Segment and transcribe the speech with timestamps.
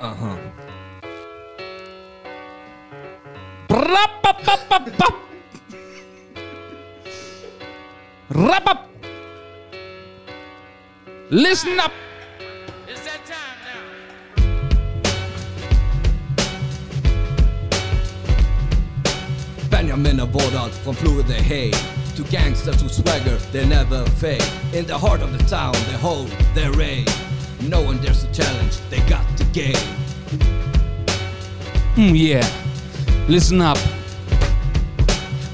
[0.00, 0.38] Aha.
[3.68, 5.14] Rappapapapap.
[8.30, 8.86] Rappap.
[11.30, 11.92] Listen up.
[12.88, 13.84] It's that time now.
[19.70, 21.72] Benjamin and Vårdal from Florida Hay.
[22.16, 24.42] Two gangsters who swagger, they never fade.
[24.72, 27.06] In the heart of the town, they hold their reign.
[27.62, 29.74] No one dares to challenge, they got the game.
[31.94, 32.46] Mm, yeah.
[33.28, 33.78] Listen up.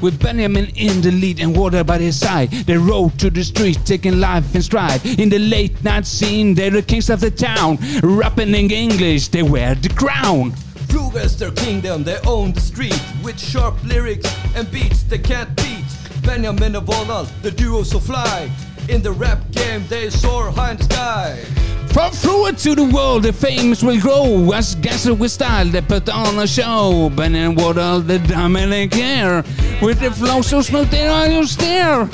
[0.01, 3.79] With Benjamin in the lead and water by his side, they rode to the streets,
[3.85, 5.05] taking life in stride.
[5.19, 7.79] In the late night scene, they're the kings of the town.
[8.03, 10.53] Rapping in English, they wear the crown.
[10.89, 15.55] Flora is their kingdom, they own the street with sharp lyrics and beats they can't
[15.57, 15.85] beat.
[16.23, 18.51] Benjamin and Vårdal, the duo so fly.
[18.89, 21.66] In the rap game, they soar high in the sky.
[21.97, 24.53] From fluid to the world, the famous will grow.
[24.53, 27.09] As gangster with style, they put on a show.
[27.09, 29.43] Ben and Waddle, the dominant care.
[29.81, 32.07] With the flow so smooth, they are you stare.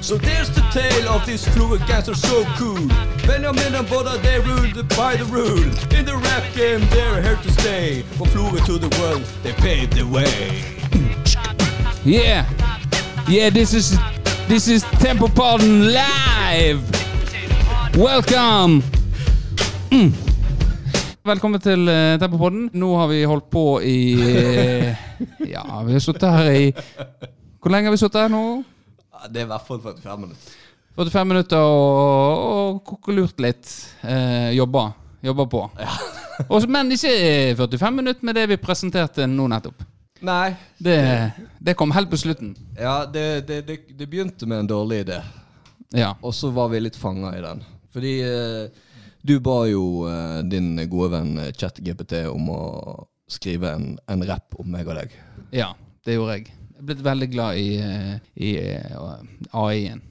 [0.00, 2.86] So there's the tale of these fluid gangsters so cool.
[3.26, 5.66] Benjamin and Vårdal, they rule by the rule.
[5.98, 8.02] In the rap game, they're here to stay.
[8.02, 10.62] From fluid to the world, they paved the way.
[12.04, 12.48] Yeah,
[13.26, 13.50] yeah.
[13.50, 13.98] This is
[14.46, 16.95] this is Tempo Pardon live.
[17.96, 18.82] Welcome.
[19.88, 20.10] Mm.
[21.24, 22.66] Velkommen til uh, Tempopodden.
[22.76, 24.98] Nå har vi holdt på i eh,
[25.48, 26.66] Ja, vi har sittet her i
[27.56, 28.42] Hvor lenge har vi sittet her nå?
[29.32, 30.58] Det er i hvert fall 45 minutter.
[31.00, 33.70] 45 minutter og, og kokkelurt litt.
[34.04, 34.90] Eh, jobba.
[35.24, 35.62] Jobba på.
[35.80, 35.94] Ja.
[36.52, 39.86] Også, men ikke 45 minutter med det vi presenterte nå nettopp.
[40.20, 40.50] Nei.
[40.76, 40.98] Det,
[41.64, 42.52] det kom helt på slutten.
[42.76, 45.22] Ja, det, det, det, begynte med en dårlig idé.
[45.96, 46.12] Ja.
[46.20, 47.64] Og så var vi litt fanga i den.
[47.96, 48.66] Fordi eh,
[49.24, 52.60] du ba jo eh, din gode venn eh, ChatGPT om å
[53.32, 55.14] skrive en, en rapp om meg og deg.
[55.56, 55.70] Ja,
[56.04, 56.50] det gjorde jeg.
[56.76, 60.02] Jeg er blitt veldig glad i, eh, i eh, AI-en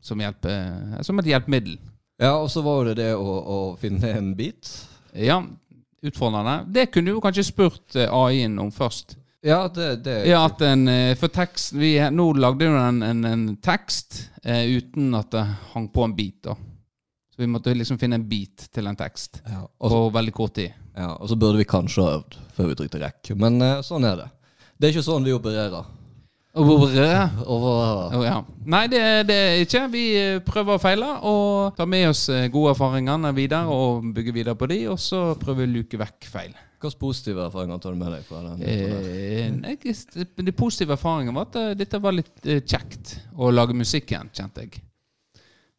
[0.00, 1.74] som, hjelp, eh, som et hjelpemiddel.
[2.22, 4.70] Ja, og så var det det å, å finne en bit.
[5.18, 5.40] Ja,
[6.06, 6.60] utfordrende.
[6.70, 9.18] Det kunne du kanskje spurt AI-en om først.
[9.42, 10.86] Ja, det, det Ja, at en,
[11.18, 15.44] for tekst vi, Nå lagde jo en, en, en tekst eh, uten at det
[15.74, 16.40] hang på en bit.
[16.46, 16.56] da.
[17.38, 20.56] Så vi måtte liksom finne en beat til en tekst ja, også, på veldig kort
[20.58, 20.72] tid.
[20.98, 23.30] ja, og så burde vi kanskje ha øvd før vi trykte rekk.
[23.38, 24.26] Men uh, sånn er det.
[24.74, 25.86] Det er ikke sånn vi opererer.
[26.58, 26.96] Over,
[27.46, 28.40] Å, ja.
[28.66, 29.84] Nei, det, det er ikke.
[29.92, 34.34] Vi eh, prøver og feiler og tar med oss eh, gode erfaringene videre og bygger
[34.34, 36.58] videre på de, og så prøver vi å luke vekk feil.
[36.82, 38.66] Hvilke positive erfaringer tar du med deg fra den?
[38.66, 39.86] Eh,
[40.42, 44.82] det positive erfaringen var at dette var litt kjekt å lage musikk igjen, kjente jeg.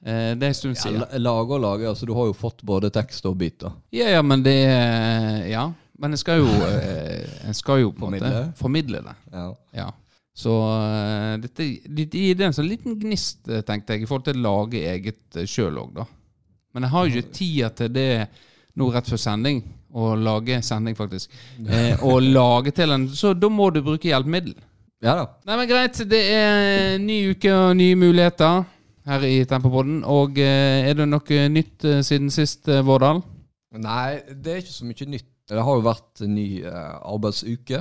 [0.05, 1.01] Eh, det er en stund siden.
[1.11, 3.73] Ja, lage og lage, altså du har jo fått både tekst og biter.
[3.91, 5.69] Ja, ja, men det eh, Ja.
[5.99, 9.01] Men en skal jo, eh, en skal jo på en måte Formidle.
[9.03, 9.15] det.
[9.33, 9.47] Ja.
[9.75, 9.87] Ja.
[10.33, 14.23] Så eh, dette det gir det en sånn liten gnist, eh, tenkte jeg, i forhold
[14.29, 16.05] til å lage eget sjøl òg, da.
[16.73, 18.07] Men jeg har jo ikke tida til det
[18.79, 19.59] nå rett før sending,
[19.91, 21.35] å lage sending, faktisk.
[21.67, 24.55] Eh, og lage til en Så da må du bruke hjelpemiddel.
[25.03, 25.27] ja da.
[25.49, 25.99] Nei, men greit.
[26.07, 28.63] Det er ny uke og nye muligheter
[29.07, 30.01] her i Tempopodden.
[30.03, 33.21] Og eh, er det noe nytt eh, siden sist, eh, Vårdal?
[33.79, 35.29] Nei, det er ikke så mye nytt.
[35.49, 37.79] Det har jo vært en ny arbeidsuke.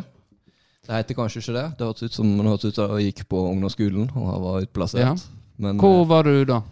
[0.89, 1.65] Det heter kanskje ikke det.
[1.77, 4.63] Det hørtes ut som det hørtes ut som jeg gikk på ungdomsskolen og jeg var
[4.65, 5.05] utplassert.
[5.05, 5.43] Ja.
[5.61, 6.63] Men Hvor var du da?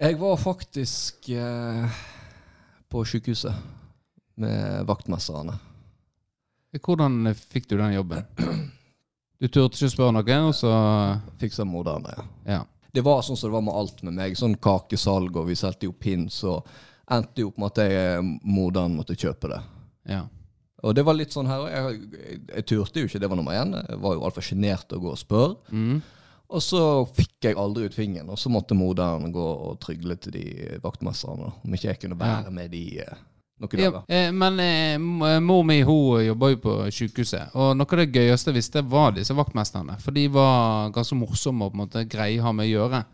[0.00, 2.00] jeg var faktisk eh,
[2.88, 3.54] på sykehuset
[4.38, 5.56] med vaktmesterne.
[6.78, 8.24] Hvordan fikk du den jobben?
[9.38, 10.70] Du turte ikke spørre noen, og så
[11.40, 12.24] Fiksa moderne, ja.
[12.58, 12.62] Ja.
[12.94, 14.36] Det var sånn som det var med alt med meg.
[14.38, 16.66] Sånn kakesalg, og vi solgte jo pins, og
[17.12, 19.62] endte jo opp med at jeg, moderen måtte kjøpe det.
[20.14, 20.26] ja.
[20.86, 23.56] Og det var litt sånn her, jeg, jeg, jeg turte jo ikke, det var nummer
[23.58, 23.72] én.
[23.74, 25.56] Jeg var jo altfor sjenert å gå og spørre.
[25.74, 25.96] Mm.
[26.48, 26.82] Og så
[27.16, 31.50] fikk jeg aldri ut fingeren, og så måtte moderen gå og trygle til de vaktmesterne
[31.50, 33.18] om ikke jeg kunne være med de eh,
[33.60, 34.04] Ja, dager.
[34.08, 38.50] eh, men eh, mor mi hun jobba jo på sykehuset, og noe av det gøyeste
[38.52, 39.96] jeg visste, var disse vaktmesterne.
[40.00, 43.04] For de var ganske morsomme og på en måte greie å ha med å gjøre.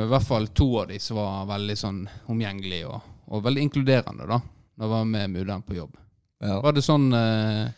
[0.00, 2.00] I hvert fall to av de som var veldig sånn
[2.30, 4.40] omgjengelige og, og veldig inkluderende, da.
[4.78, 5.96] Når jeg var med mudder'n på jobb.
[6.40, 6.60] Ja.
[6.64, 7.68] Var det sånn eh,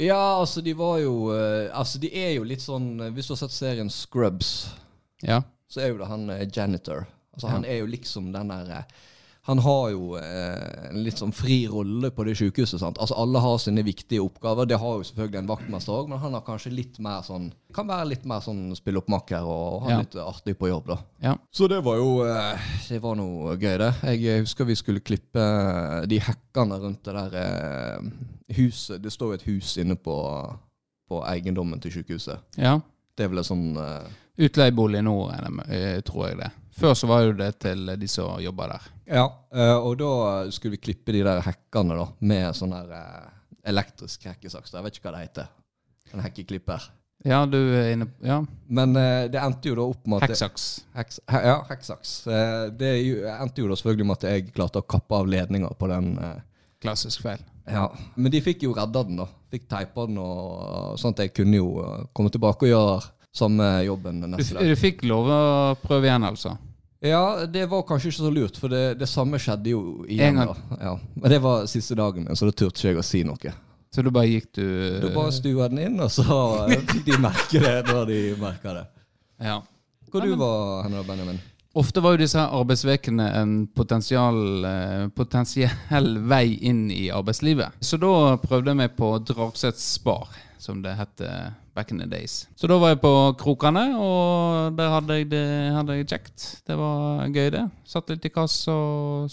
[0.00, 3.34] ja, altså de var jo eh, Altså de er jo litt sånn eh, Hvis du
[3.34, 4.70] har sett serien Scrubs,
[5.22, 5.42] Ja.
[5.70, 6.24] så er jo det han
[6.54, 7.04] janitor.
[7.34, 7.52] Altså Ja.
[7.52, 8.84] Han er jo liksom den der eh,
[9.48, 12.78] han har jo eh, en litt sånn fri rolle på det sykehuset.
[12.82, 12.98] sant?
[13.00, 14.66] Altså Alle har sine viktige oppgaver.
[14.68, 17.88] Det har jo selvfølgelig en vaktmester òg, men han har kanskje litt mer sånn Kan
[17.88, 19.08] være litt mer sånn spille og,
[19.46, 19.98] og ha Ja.
[20.02, 20.98] litt artig på jobb, da.
[21.22, 21.36] Ja.
[21.50, 22.58] Så det var jo eh,
[22.88, 23.92] Det var noe gøy, det.
[24.20, 28.10] Jeg husker vi skulle klippe eh, de hekkene rundt det der eh,
[28.60, 29.00] huset.
[29.02, 30.16] Det står jo et hus inne på,
[31.08, 32.38] på eiendommen til sykehuset.
[32.60, 32.78] ja.
[33.18, 35.12] Det er vel en sånn eh, Utleiebolig nå,
[35.68, 36.46] eh, tror jeg det.
[36.80, 38.86] Før så var jo det til de som jobba der.
[39.10, 40.10] Ja, eh, og da
[40.54, 43.28] skulle vi klippe de der hekkene da, med sånn her eh,
[43.72, 44.72] elektrisk hekkesaks.
[44.76, 45.48] Jeg vet ikke hva det heter.
[46.14, 46.86] En hekkeklipper.
[47.26, 48.38] Ja, du er inne på Ja.
[48.70, 50.68] Men eh, det endte jo da opp med at Hekksaks.
[50.96, 52.12] Heks, he, ja, hekksaks.
[52.80, 52.92] Det
[53.34, 56.14] endte jo da selvfølgelig med at jeg klarte å kappe av ledninger på den.
[56.80, 57.42] Klassisk feil.
[57.68, 57.90] ja.
[58.16, 59.26] Men de fikk jo redda den, da.
[59.52, 61.68] Fikk teipa den, og sånn at jeg kunne jo
[62.16, 63.00] komme tilbake og gjøre
[63.36, 64.66] samme jobben neste dag.
[64.70, 65.40] du fikk lov å
[65.82, 66.56] prøve igjen, altså?
[67.00, 70.36] Ja, det var kanskje ikke så lurt, for det, det samme skjedde jo En igjen.
[70.36, 70.50] gang.
[70.52, 70.78] da.
[70.84, 70.94] Ja.
[71.14, 73.52] Men det var siste dagen min, så da turte ikke jeg å si noe.
[73.90, 74.66] Så da bare gikk du
[75.02, 76.24] Da bare stua den inn, og så
[76.92, 78.84] fikk de merke det når de merka det.
[79.40, 79.62] Ja.
[80.10, 81.40] Hvor du var hen Benjamin?
[81.80, 83.52] Ofte var jo disse arbeidsvekene en
[84.66, 87.78] eh, potensiell vei inn i arbeidslivet.
[87.80, 91.22] Så da prøvde jeg meg på Dragseth Spar, som det het
[91.74, 92.48] back in the days.
[92.56, 95.44] Så da var jeg på Krokane, og der hadde jeg det
[95.76, 96.46] hadde jeg kjekt.
[96.66, 97.64] Det var gøy, det.
[97.88, 99.30] Satt litt i kassa og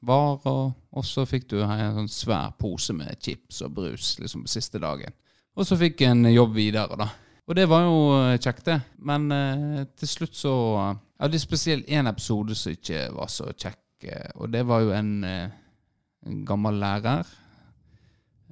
[0.00, 4.46] var, og, og så fikk du en sånn svær pose med chips og brus liksom
[4.46, 5.14] på siste dagen.
[5.54, 7.10] Og så fikk jeg en jobb videre, da.
[7.44, 7.96] Og det var jo
[8.40, 8.78] kjekt, det.
[9.04, 10.54] Men eh, til slutt så
[11.14, 14.90] Jeg hadde spesielt én episode som ikke var så kjekk, eh, og det var jo
[14.92, 15.52] en, eh,
[16.26, 17.28] en gammel lærer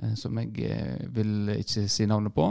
[0.02, 2.46] eh, som jeg eh, vil ikke si navnet på.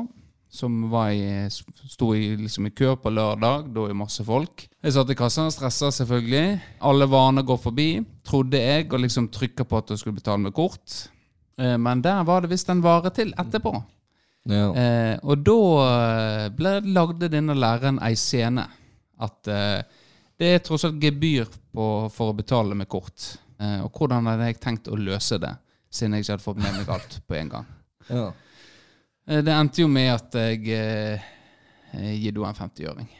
[0.51, 4.65] Som var i, sto i, liksom i kø på lørdag, da er masse folk.
[4.83, 6.57] Jeg satt i kassa og stressa selvfølgelig.
[6.89, 7.85] Alle varene går forbi,
[8.27, 10.97] trodde jeg, og liksom trykka på at jeg skulle betale med kort.
[11.55, 13.71] Eh, Men der var det visst en vare til etterpå.
[14.49, 14.67] Ja.
[14.75, 18.67] Eh, og da eh, ble, lagde denne læreren ei scene.
[19.21, 19.81] At eh,
[20.41, 23.37] det er tross alt gebyr på, for å betale med kort.
[23.61, 25.51] Og hvordan hadde jeg tenkt å løse det,
[25.93, 27.67] siden jeg ikke hadde fått med meg alt på en gang.
[28.09, 28.31] ja.
[29.31, 31.29] Eh, det endte jo med at jeg eh,
[32.19, 33.11] gitt henne en 50-øring.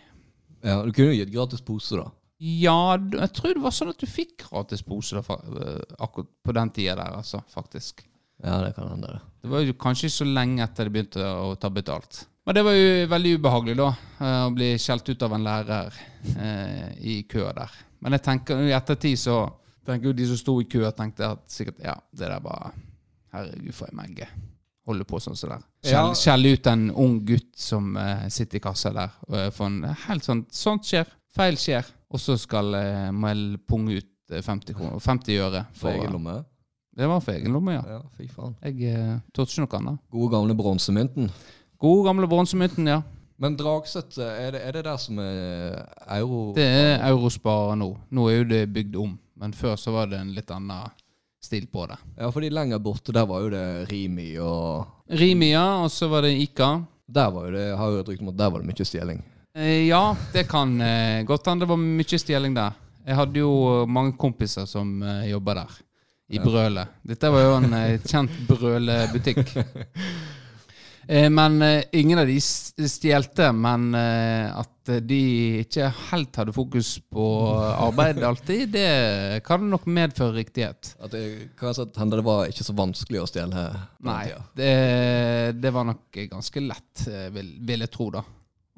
[0.63, 0.81] ja.
[0.83, 2.09] Du kunne jo gitt gratis pose, da.
[2.41, 6.55] Ja, jeg tror det var sånn at du fikk gratis pose da, eh, akkurat på
[6.57, 8.03] den tida der, altså, faktisk.
[8.41, 9.21] Ja, det kan hende, det.
[9.45, 12.23] Det var jo kanskje ikke så lenge etter de begynte å ta betalt.
[12.45, 13.89] Men det var jo veldig ubehagelig, da.
[14.47, 15.99] Å bli skjelt ut av en lærer
[16.33, 17.75] eh, i kø der.
[18.01, 19.43] Men jeg tenker i ettertid så
[19.85, 22.73] tenker jo de som sto i kø, tenkte at sikkert ja, det der var
[23.31, 24.25] Herregud, for ei megge.
[24.89, 25.70] Holde på sånn som det der.
[25.81, 26.53] Skjell, Ja.
[26.53, 29.15] ut en ung gutt som uh, sitter i kassa der.
[29.27, 31.09] Uh, for en helt sånn Sånt skjer.
[31.33, 31.87] Feil skjer.
[32.11, 35.63] Og så skal uh, må jeg punge ut eh, 50, kroner, 50 øre.
[35.73, 36.41] For egen lomme.
[36.91, 37.81] Det var for egen lomme, ja.
[37.87, 38.53] Ja, fy faen.
[38.67, 40.05] Jeg uh, torde ikke noe annet.
[40.11, 41.31] Gode gamle bronsemynten.
[41.81, 43.01] Gode gamle bronsemynten, ja.
[43.41, 45.79] Men Dragset, er det, er det der som er
[46.19, 46.51] euro...
[46.53, 47.95] Det er Eurospar nå.
[48.13, 50.91] Nå er jo det bygd om, men før så var det en litt annen
[51.41, 51.97] stil på det.
[52.19, 56.31] Ja, fordi lenger borte der var jo det Rimi og Rimia, og så var det
[56.39, 56.81] Ika.
[57.11, 59.23] Der var det, har jeg hørt rykte om at der var det mye stjeling.
[59.55, 62.77] Eh, ja, det kan eh, godt hende det var mye stjeling der.
[63.05, 63.51] Jeg hadde jo
[63.89, 65.73] mange kompiser som eh, jobba der,
[66.31, 66.93] i Brølet.
[67.03, 67.75] Dette var jo en
[68.05, 69.43] kjent brølebutikk.
[71.07, 75.21] Eh, men eh, ingen av de stjelte, men eh, at de
[75.62, 77.25] ikke helt hadde fokus på
[77.88, 80.93] arbeid alltid, det kan nok medføre riktighet.
[81.01, 81.24] At det
[81.60, 83.65] kan hende det var ikke så vanskelig å stjele
[84.05, 84.25] Nei,
[84.58, 84.72] det,
[85.62, 88.24] det var nok ganske lett, vil, vil jeg tro, da.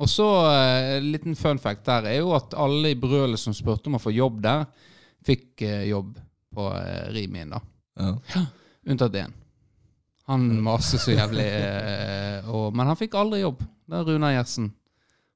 [0.03, 3.91] Og så en liten fun fact der er jo at alle i brølet som spurte
[3.91, 4.65] om å få jobb der,
[5.23, 6.17] fikk jobb
[6.53, 6.65] på
[7.13, 7.61] Rimien, da.
[8.01, 8.43] Ja.
[8.89, 9.31] Unntatt én.
[10.31, 13.59] Han maste så jævlig, eh, og, men han fikk aldri jobb.
[13.89, 14.69] Det er Runar Gjertsen.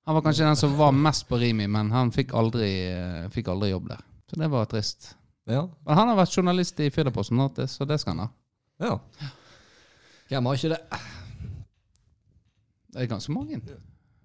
[0.07, 3.49] Han var kanskje den som var mest på Rimi, men han fikk aldri, eh, fikk
[3.51, 4.03] aldri jobb der.
[4.31, 5.09] Så det var trist.
[5.47, 5.65] Ja.
[5.85, 8.29] Men han har vært journalist i Firdaposten, så det skal han ha.
[8.87, 8.97] ja.
[10.27, 10.79] Hvem har ikke det?
[12.91, 13.59] Det er ganske mange.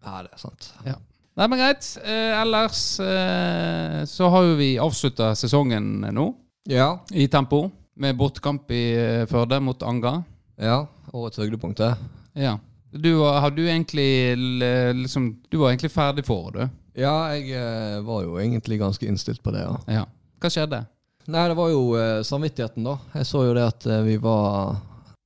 [0.02, 0.72] Ja, det er sant.
[0.86, 0.96] Ja.
[1.38, 1.86] Nei, men greit.
[2.02, 6.26] Eh, ellers eh, så har jo vi avslutta sesongen nå,
[6.70, 6.98] Ja.
[7.14, 7.64] i tempo,
[7.96, 10.22] med bortekamp i eh, Førde mot Anga.
[10.62, 10.76] Ja,
[11.12, 11.90] årets høydepunkt det.
[12.38, 12.56] Ja.
[12.92, 17.00] Du var- har du egentlig l- liksom Du var egentlig ferdig for året, du?
[17.02, 19.76] Ja, jeg eh, var jo egentlig ganske innstilt på det, ja.
[19.88, 20.04] Ja.
[20.40, 20.82] Hva skjedde?
[21.26, 22.98] Nei, det var jo eh, samvittigheten, da.
[23.14, 24.76] Jeg så jo det at eh, vi var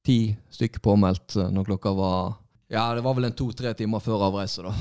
[0.07, 2.35] ti stykker påmeldt eh, når klokka var
[2.71, 4.73] Ja, det var vel en to-tre timer før avreise, da.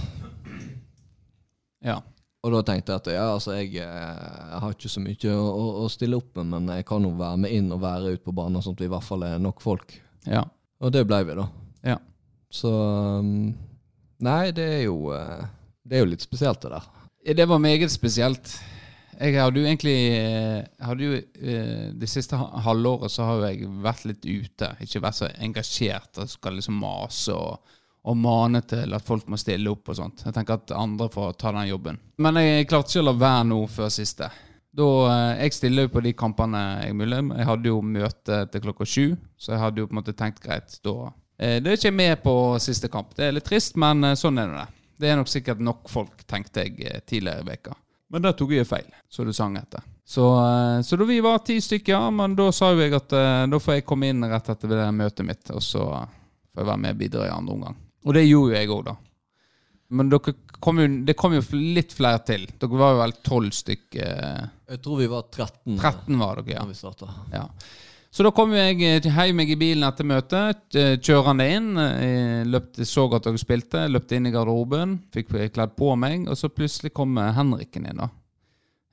[1.86, 2.00] Ja.
[2.46, 5.46] Og da tenkte jeg at ja, altså, jeg, eh, jeg har ikke så mye å,
[5.50, 8.24] å, å stille opp med, men jeg kan jo være med inn og være ute
[8.28, 9.96] på banen, sånn at vi i hvert fall er nok folk.
[10.30, 10.44] Ja.
[10.82, 11.48] Og det ble vi, da.
[11.86, 11.98] Ja.
[12.52, 13.54] Så um,
[14.26, 15.44] Nei, det er jo eh,
[15.84, 16.86] Det er jo litt spesielt, det der.
[17.36, 18.52] Det var meget spesielt.
[19.20, 23.68] Jeg hadde jo egentlig eh, hadde jo, eh, Det siste ha- halvåret så har jeg
[23.84, 24.70] vært litt ute.
[24.84, 29.40] Ikke vært så engasjert og skal liksom mase og, og mane til at folk må
[29.42, 30.26] stille opp og sånt.
[30.28, 32.00] Jeg tenker at andre får ta den jobben.
[32.22, 34.30] Men jeg klarte ikke å la være nå før siste.
[34.76, 37.22] Da, eh, jeg stiller jo på de kampene jeg mulig.
[37.38, 39.06] Jeg hadde jo møte til klokka sju,
[39.40, 40.96] så jeg hadde jo på en måte tenkt greit da.
[41.40, 43.14] Eh, Det er ikke jeg med på siste kamp.
[43.16, 44.66] Det er litt trist, men eh, sånn er det.
[45.00, 47.76] Det er nok sikkert nok folk, tenkte jeg tidligere i veka.
[48.12, 49.84] Men der tok jeg feil, så du sang etter.
[50.06, 50.24] Så,
[50.86, 53.10] så da vi var ti stykker, ja, men da sa jo jeg at
[53.50, 55.88] da får jeg komme inn rett etter det møtet mitt, og så
[56.54, 57.80] får jeg være med og bidra i andre omgang.
[58.06, 58.96] Og det gjorde jo jeg òg, da.
[59.90, 62.48] Men dere kom jo, det kom jo litt flere til.
[62.60, 64.02] Dere var jo vel tolv stykker.
[64.02, 66.64] eh, Jeg tror vi var 13, 13 var dere, ja.
[66.66, 67.10] Når vi.
[67.36, 67.44] Ja.
[68.16, 71.78] Så da kom jeg hjem hei meg i bilen etter møtet, eh, kjørende inn.
[71.78, 76.38] eh, Løpte, så at dere spilte, løpte inn i garderoben, fikk kledd på meg, og
[76.40, 78.10] så plutselig kom eh, Henriken inn, da.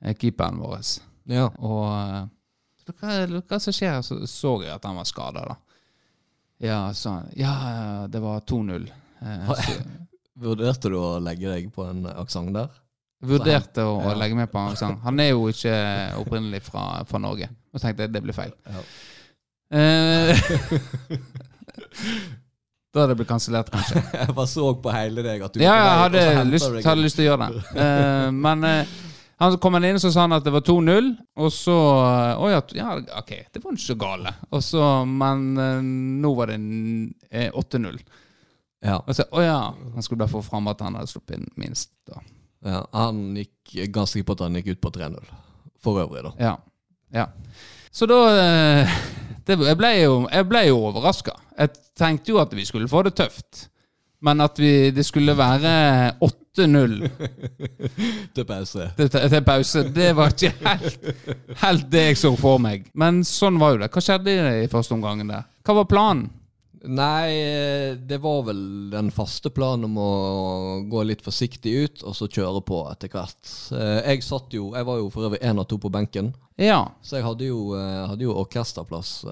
[0.03, 0.83] Eh, Keeperen vår.
[1.31, 1.47] Ja.
[1.57, 4.01] Og eh, hva, hva som skjer?
[4.03, 5.55] Så så jeg at han var skada, da.
[6.59, 8.89] Ja, han Ja, ja, det var 2-0.
[10.33, 12.71] Eh, Vurderte du å legge deg på en aksent der?
[13.23, 14.99] vurderte å, å legge meg på en aksent.
[15.05, 15.73] Han er jo ikke
[16.19, 17.47] opprinnelig fra, fra Norge.
[17.73, 18.51] Og tenkte jeg det blir feil.
[18.67, 18.83] Ja.
[19.73, 20.33] Eh,
[22.93, 24.03] da hadde det blitt kansellert, kanskje.
[24.19, 27.17] Jeg bare så på hele deg at du Ja, jeg hadde og lyst, hadde lyst
[27.17, 27.63] til å gjøre det.
[27.81, 28.91] Eh, men eh,
[29.41, 31.09] han kom inn, så sa han at det var 2-0.
[31.41, 34.35] Og så Å ja, ja, OK, det var ikke så gale.
[34.53, 35.79] Og så, men eh,
[36.21, 36.59] nå var det
[37.31, 37.97] eh, 8-0.
[38.83, 38.99] Ja.
[38.99, 39.57] Og så, å ja,
[39.95, 41.93] han skulle bare få fram at han hadde sluppet inn minst.
[42.09, 42.19] da.
[42.67, 42.83] ja.
[42.95, 45.33] Han gikk ganske sikker på at han gikk ut på 3-0.
[45.83, 46.33] For øvrig, da.
[46.39, 46.55] Ja.
[47.15, 47.27] ja.
[47.91, 48.95] Så da eh,
[49.45, 51.35] det, Jeg ble jo, jeg ble jo overraska.
[51.57, 53.67] Jeg tenkte jo at vi skulle få det tøft.
[54.23, 56.93] Men at vi, det skulle være 8-0
[58.35, 58.85] Til pause.
[58.95, 61.09] til, til pause, det var ikke helt,
[61.59, 62.87] helt det jeg så for meg.
[62.95, 63.91] Men sånn var jo det.
[63.91, 65.43] Hva skjedde i første omgangen der?
[65.67, 66.29] Hva var planen?
[66.83, 70.09] Nei, eh, det var vel den faste planen om å
[70.91, 73.51] gå litt forsiktig ut, og så kjøre på etter hvert.
[73.71, 76.91] Eh, Jeg satt jo, jeg var jo for øvrig én av to på benken, Ja.
[77.01, 79.23] så jeg hadde jo, eh, hadde jo orkesterplass.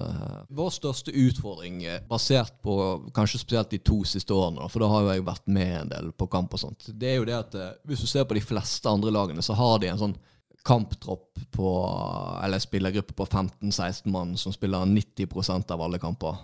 [0.50, 5.12] Vår største utfordring, basert på kanskje spesielt de to siste årene, for da har jo
[5.12, 7.52] jeg vært med en del på kamp og sånt, det er jo det at
[7.86, 10.16] hvis du ser på de fleste andre lagene, så har de en sånn
[10.64, 16.38] kamptropp på, eller spillergruppe på 15-16 mann som spiller 90% av alle kamper.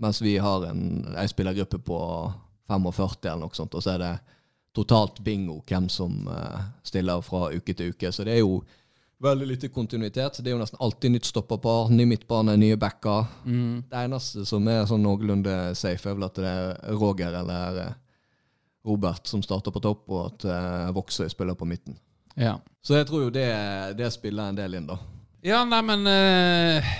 [0.00, 1.98] Mens vi har en, en spillergruppe på
[2.68, 4.14] 45 eller noe sånt, og så er det
[4.74, 8.10] totalt bingo hvem som eh, stiller fra uke til uke.
[8.12, 8.62] Så det er jo
[9.24, 10.40] veldig lite kontinuitet.
[10.42, 13.28] Det er jo nesten alltid nytt stopperpar, ny midtbane, nye backer.
[13.90, 17.94] Det eneste som er sånn noenlunde safe, er vel at det er Roger eller eh,
[18.84, 21.96] Robert som starter på topp, og at uh, Voksøy spiller på midten.
[22.36, 23.46] Ja, Så jeg tror jo det,
[23.96, 24.98] det spiller en del inn, da.
[25.46, 26.90] ja nei, men eh,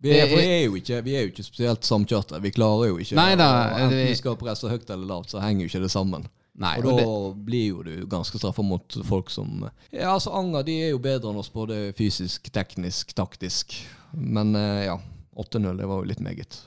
[0.00, 2.38] Vi er, for vi er, jo ikke, vi er jo ikke spesielt samkjørte.
[2.44, 5.40] Vi klarer jo ikke Nei da, å- Enten vi- skal presse høyt eller lavt, så
[5.42, 6.26] henger jo ikke det sammen.
[6.58, 10.32] Nei, og og da det, blir jo du ganske straffa mot folk som Ja, altså
[10.34, 13.76] Anger de er jo bedre enn oss både fysisk, teknisk, taktisk.
[14.14, 14.96] Men eh, ja,
[15.38, 16.60] 8-0, det var jo litt meget.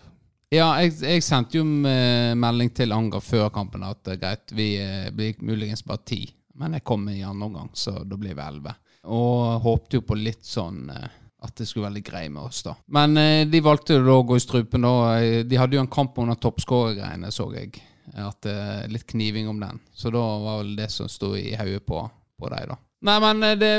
[0.52, 4.52] ja, jeg, jeg sendte jo eh, melding til Anger før kampen at det er greit,
[4.56, 6.22] vi eh, blir muligens bare ti.
[6.56, 8.76] Men jeg kom i andre omgang, så da blir vi elleve.
[9.12, 11.08] Og håpte jo på litt sånn eh,
[11.42, 12.76] at det skulle være litt grei med oss, da.
[12.94, 14.92] Men eh, de valgte da å gå i strupen, da.
[15.22, 17.82] Eh, De hadde jo en kamp under toppskårergreiene, så jeg.
[18.18, 19.80] At eh, Litt kniving om den.
[19.94, 22.04] Så da var vel det som sto i hodet på,
[22.38, 22.78] på dem, da.
[23.10, 23.72] Nei, men eh, det,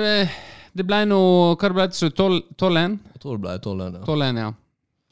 [0.74, 2.22] det ble noe Hva det ble til slutt?
[2.58, 2.98] 12-1?
[3.14, 4.00] Jeg tror det ble 12-1.
[4.00, 4.06] Ja.
[4.10, 4.50] 12-1, ja.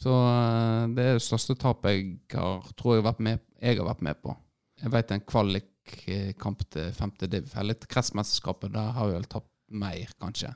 [0.00, 3.78] Så eh, det er det største tapet jeg har, tror jeg, har vært med, jeg
[3.78, 4.35] har vært med på.
[4.80, 10.09] Jeg vet en kvalikkamp til femte div, eller kretsmesterskapet, der har vi vel tapt mer,
[10.23, 10.50] kanskje.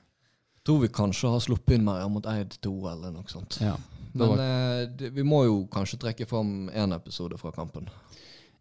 [0.65, 3.59] Tror vi kanskje har sluppet inn mer mot Eid 2 eller noe sånt.
[3.61, 3.75] Ja.
[4.15, 7.89] Men var, eh, vi må jo kanskje trekke fram én episode fra kampen.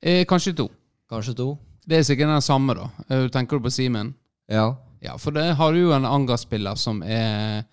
[0.02, 0.70] eh, kanskje to.
[1.10, 1.58] Kanskje to?
[1.88, 2.90] Det er sikkert den samme, da.
[3.10, 4.14] Eh, Tenker du på Simen?
[4.50, 4.76] Ja.
[5.02, 7.66] Ja, for det har du jo en Anga-spiller som er,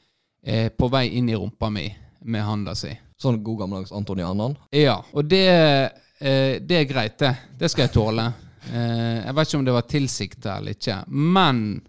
[0.45, 1.89] er på vei inn i rumpa mi
[2.25, 2.91] med handa si.
[3.21, 4.57] Sånn god gammeldags Antony Annan.
[4.73, 5.47] Ja, og det,
[6.21, 7.37] eh, det er greit, det.
[7.59, 8.33] Det skal jeg tåle.
[8.73, 11.81] Eh, jeg vet ikke om det var tilsikta eller ikke, men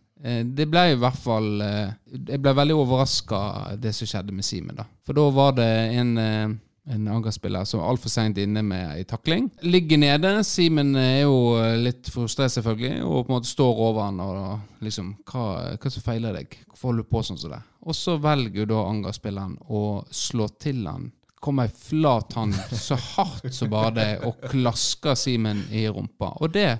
[0.45, 1.93] det ble i hvert fall eh,
[2.27, 3.39] Jeg ble veldig overraska
[3.81, 4.75] det som skjedde med Simen.
[4.77, 4.85] da.
[5.05, 6.51] For da var det en, eh,
[6.91, 9.51] En Anga-spiller som var altfor seint inne med ei takling.
[9.61, 10.31] Ligger nede.
[10.43, 15.11] Simen er jo litt frustrert, selvfølgelig, og på en måte står over han og liksom
[15.29, 16.57] Hva, hva som feiler deg?
[16.67, 17.61] Hvorfor holder du på sånn som det?
[17.85, 21.11] Og så velger jo da Anga-spilleren å slå til han.
[21.41, 26.33] Kommer ei flat hånd så hardt som bare det, og klasker Simen i rumpa.
[26.41, 26.79] Og det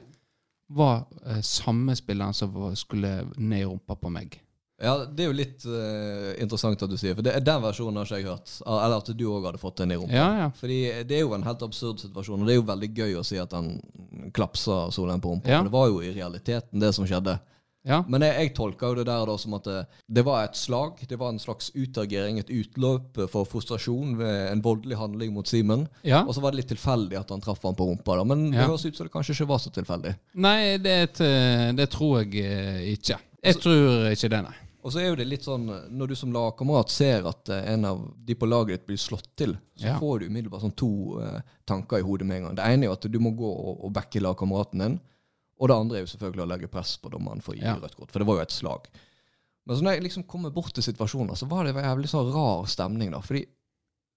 [0.75, 4.40] var eh, samme spilleren som skulle ned i rumpa på meg.
[4.82, 8.08] Ja, Det er jo litt uh, interessant at du sier, for det, den versjonen har
[8.08, 8.54] ikke jeg hørt.
[8.66, 10.16] Eller at du òg hadde fått den i rumpa.
[10.16, 10.48] Ja, ja.
[10.58, 13.25] Fordi det er jo en helt absurd situasjon, og det er jo veldig gøy å
[13.28, 13.75] si at han
[14.34, 15.51] klapsa solen på rumpa.
[15.54, 15.62] Ja.
[15.62, 17.38] For det var jo i realiteten det som skjedde.
[17.83, 18.03] Ja.
[18.07, 21.00] Men jeg, jeg tolka jo det der da som at det, det var et slag.
[21.09, 25.88] Det var en slags utagering, et utløp for frustrasjon ved en voldelig handling mot Simen.
[26.05, 26.21] ja.
[26.25, 28.17] Og så var det litt tilfeldig at han traff han på rumpa.
[28.17, 28.61] da Men Ja.
[28.61, 30.15] det høres ut som det kanskje ikke var så tilfeldig.
[30.35, 33.17] Nei, det, et- det tror jeg eh, ikke.
[33.43, 34.53] Jeg tror ikke det, nei.
[34.83, 37.85] Og så er jo det litt sånn Når du som lagkamerat ser at eh, en
[37.85, 41.39] av de på laget ditt blir slått til, så får du umiddelbart sånn to uh,
[41.65, 42.55] tanker i hodet med en gang.
[42.57, 45.00] Det ene er jo at du må gå og, og backe lagkameraten din.
[45.62, 47.75] Og det andre er jo selvfølgelig å legge press på dommeren for å gi Ja.
[47.77, 48.10] rødt kort.
[48.12, 48.88] For det var jo et slag.
[49.68, 52.32] Men så når jeg liksom kommer bort til situasjoner, så var det en jævlig sånn
[52.34, 53.12] rar stemning.
[53.12, 53.46] da, fordi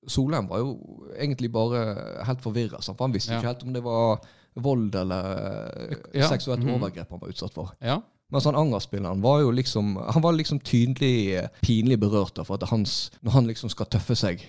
[0.06, 2.80] Solheim var jo egentlig bare helt forvirra.
[2.82, 3.38] For han visste Ja.
[3.40, 4.20] ikke helt om det var
[4.56, 6.28] vold eller Ja.
[6.28, 6.80] seksuelt Mhm.
[6.80, 7.72] overgrep han var utsatt for.
[7.80, 8.00] Ja.
[8.32, 13.10] Mens han Anga-spilleren var jo liksom Han var liksom tydelig pinlig berørt av at hans,
[13.22, 14.40] når han liksom skal tøffe seg,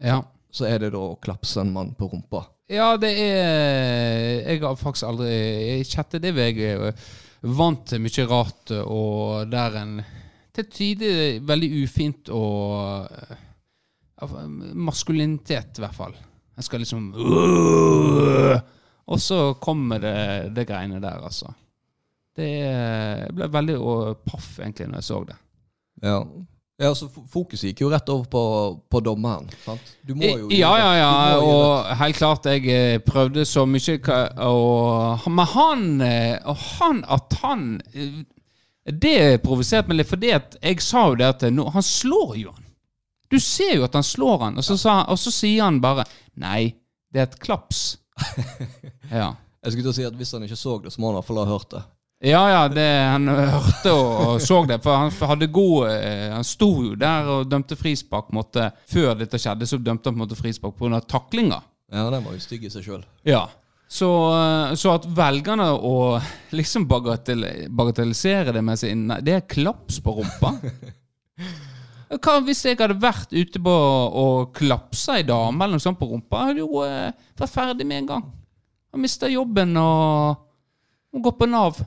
[0.00, 0.22] ja.
[0.52, 2.46] så er det da å klapse en mann på rumpa.
[2.72, 5.32] Ja, det er Jeg har faktisk aldri
[5.80, 7.08] I det er jeg eh,
[7.44, 9.98] vant til mye rart, og der en
[10.54, 13.36] til tider veldig ufint og eh,
[14.72, 16.14] Maskulinitet, i hvert fall.
[16.56, 17.10] Jeg skal liksom
[19.04, 21.50] Og så kommer det, det greiene der, altså.
[22.34, 22.48] Det
[23.34, 23.76] ble veldig
[24.24, 25.36] paff, egentlig, når jeg så det.
[26.02, 26.22] Ja.
[26.82, 28.40] Ja, så Fokuset gikk jo rett over på,
[28.90, 29.46] på dommeren.
[29.62, 29.92] sant?
[30.02, 31.10] Du må jo Ja, ja, ja.
[31.38, 33.94] Og helt klart, jeg eh, prøvde så mye
[34.42, 38.24] og, Men han, eh, og han At han eh,
[38.90, 42.50] Det provoserte meg litt, fordi at jeg sa jo det at no, han slår jo
[42.50, 42.66] han.
[43.30, 46.04] Du ser jo at han slår han, og så, sa, og så sier han bare
[46.42, 46.74] Nei,
[47.14, 47.86] det er et klaps.
[49.14, 49.34] Ja.
[49.64, 51.18] Jeg skulle til å si at Hvis han ikke så det, så må han i
[51.20, 51.84] hvert fall ha hørt det.
[52.24, 56.46] Ja, ja, det, han hørte og, og så det, for han hadde god eh, Han
[56.46, 58.30] sto jo der og dømte frispark.
[58.32, 61.02] Måte, før dette skjedde, så dømte han på en måte frispark pga.
[61.04, 61.60] taklinga.
[61.92, 63.04] Ja, Den var jo stygg i seg sjøl.
[63.28, 63.44] Ja.
[63.90, 65.94] Så, eh, så at velgerne å
[66.56, 70.56] liksom bagatell, bagatellisere det med seg Nei, det er klaps på rumpa.
[72.24, 73.74] Hva hvis jeg hadde vært ute på
[74.24, 76.40] og klapsa ei dame eller noe sånt på rumpa?
[76.40, 78.26] Jeg hadde jo eh, vært ferdig med en gang.
[78.94, 80.44] Og mista jobben og,
[81.14, 81.80] og gått på Nav.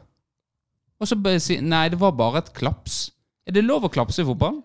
[1.00, 3.12] Og så bare si Nei, det var bare et klaps.
[3.48, 4.62] Er det lov å klapse i fotball?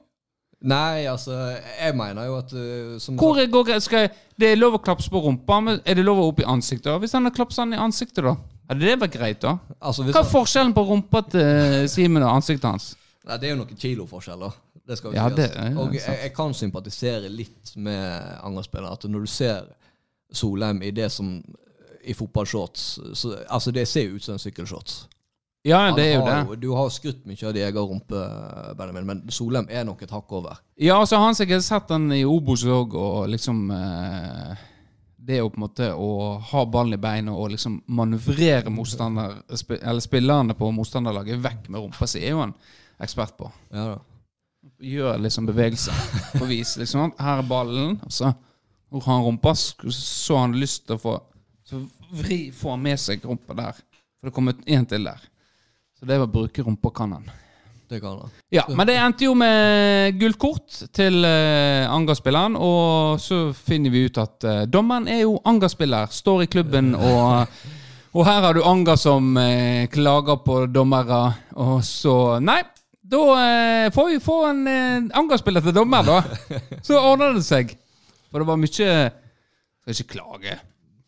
[0.62, 1.34] Nei, altså,
[1.80, 4.82] jeg mener jo at uh, som Hvor er- går, skal jeg, Det er lov å
[4.82, 6.92] klapse på rumpa, men er det lov å opp i ansiktet?
[7.02, 8.36] Hvis han har klapsa han i ansiktet, da?
[8.70, 9.56] Hadde det vært greit, da?
[9.82, 12.92] altså, Hva er forskjellen på rumpa til Simen og ansiktet hans?
[13.26, 14.52] Nei, Det er jo noen kiloforskjell, da.
[14.86, 15.34] Det skal vi Ja, si.
[15.36, 18.92] det er Og jeg, jeg kan sympatisere litt med andre spillere.
[18.94, 19.66] At når du ser
[20.32, 21.36] Solheim i det som
[22.04, 22.86] i fotballshorts
[23.50, 25.04] Altså, det ser jo ut som en sykkelshorts.
[25.62, 26.56] Ja, det er jo har det.
[26.58, 28.20] Du har skrutt mye av de egen rumpe,
[28.78, 30.58] Benjamin, men Solheim er nok et hakk over.
[30.74, 34.68] Ja, altså han som har sett den i Obos òg, og liksom eh,
[35.22, 36.08] Det jo på en måte å
[36.50, 41.84] ha ballen i beina og liksom manøvrere motstander, sp eller spillerne på motstanderlaget vekk med
[41.84, 42.56] rumpa si, er jo han
[43.02, 43.52] ekspert på.
[43.70, 44.00] Ja da.
[44.82, 45.94] Gjør liksom bevegelser
[46.40, 46.74] på vis.
[46.78, 48.32] liksom Her er ballen, og så
[48.90, 49.54] hvor har han rumpa?
[49.54, 51.14] Så har han lyst til å få
[51.64, 51.78] Så
[52.12, 53.78] vri, få med seg rumpa der.
[54.18, 55.22] For det kommer en til der.
[56.02, 57.28] Så det var å bruke rumpa kan han.
[57.86, 58.30] Det kan han.
[58.50, 64.08] Ja, men det endte jo med gult kort til uh, Anga-spilleren, og så finner vi
[64.08, 67.54] ut at uh, dommeren er jo Anga-spiller, står i klubben, og,
[68.18, 71.20] og her har du Anga som eh, klager på dommere,
[71.54, 72.58] og så Nei,
[73.14, 76.18] da eh, får vi få en uh, Anga-spiller til dommer, da.
[76.86, 77.76] Så ordner det seg.
[78.32, 80.58] For det var mye Skal ikke klage.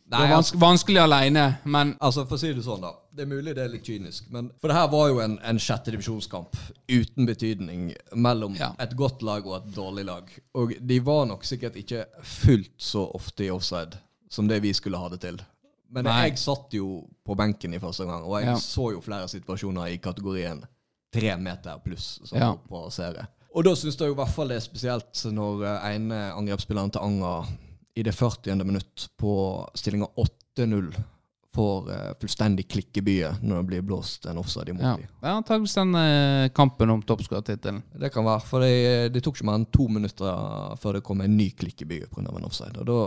[0.06, 2.94] Det var vans vanskelig aleine, men Altså, For å si det sånn, da.
[3.14, 5.58] Det er mulig det er litt kynisk, men For det her var jo en, en
[5.62, 6.56] sjette divisjonskamp
[6.90, 8.72] uten betydning mellom Ja.
[8.82, 10.32] et godt lag og et dårlig lag.
[10.58, 14.98] Og de var nok sikkert ikke fullt så ofte i offside som det vi skulle
[14.98, 15.38] ha det til.
[15.94, 16.24] Men Nei.
[16.28, 18.56] jeg satt jo på benken i første gang, og jeg Ja.
[18.58, 20.64] så jo flere situasjoner i kategorien
[21.14, 22.56] tre meter pluss som Ja.
[22.90, 23.28] serie.
[23.54, 27.00] Og da syns jeg i hvert fall det er spesielt når eh, ene angrepsspilleren til
[27.00, 27.46] Anga
[27.96, 28.56] i det 40.
[28.64, 30.92] minutt på stillinga 8-0
[31.54, 34.96] får uh, fullstendig klikkebye når det blir blåst en offside imot Ja.
[34.98, 35.06] dem.
[35.22, 37.82] Er antakeligvis den uh, kampen om toppskårertittelen.
[38.00, 41.20] Det kan være, for det, det tok ikke mer enn to minutter før det kom
[41.24, 42.26] en ny klikkebye pga.
[42.28, 42.76] en offside.
[42.82, 42.98] Og da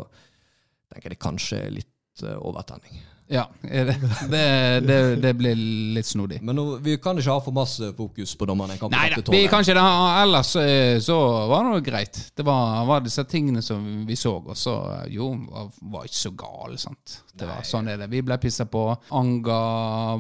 [0.94, 3.04] tenker jeg det kanskje er litt eh, overtenning.
[3.30, 5.56] Ja, det, det, det, blir
[5.94, 6.40] litt snodig.
[6.42, 8.78] Men nå, vi kan ikke ha for masse fokus på dommerne.
[8.78, 9.84] i Nei da, vi kan ikke det.
[10.22, 11.18] Ellers eh, så
[11.52, 12.22] var det noe greit.
[12.36, 16.22] Det var, var disse tingene som vi så, og så eh, jo, var, var ikke
[16.22, 17.18] så gal, sant.
[17.36, 18.08] Det var, sånn er det.
[18.16, 18.86] Vi ble pissa på.
[19.20, 19.60] Anga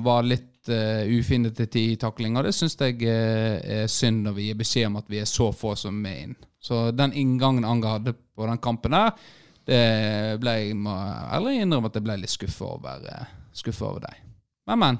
[0.03, 4.49] var litt uh, ufine til ti og det syns jeg uh, er synd når vi
[4.49, 6.35] gir beskjed om at vi er så få som er inn.
[6.59, 9.15] Så den inngangen Anga hadde på den kampen der,
[9.67, 14.05] det ble jeg må ærlig innrømme at jeg ble litt skuffa over, eh, skuffa over
[14.07, 14.25] deg.
[14.69, 14.99] Men, men.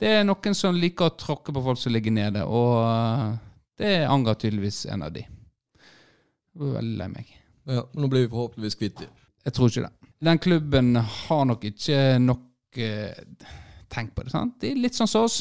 [0.00, 3.24] Det er noen som liker å tråkke på folk som ligger nede, og eh,
[3.82, 5.26] det angår tydeligvis en av de.
[5.26, 7.32] Jeg blir veldig lei meg.
[7.68, 9.10] Ja, men nå blir vi forhåpentligvis kvitt dem.
[9.44, 10.10] Jeg tror ikke det.
[10.30, 13.46] Den klubben har nok ikke nok eh,
[13.90, 14.52] Tenk på det, sant?
[14.62, 15.40] De er litt sånn som oss.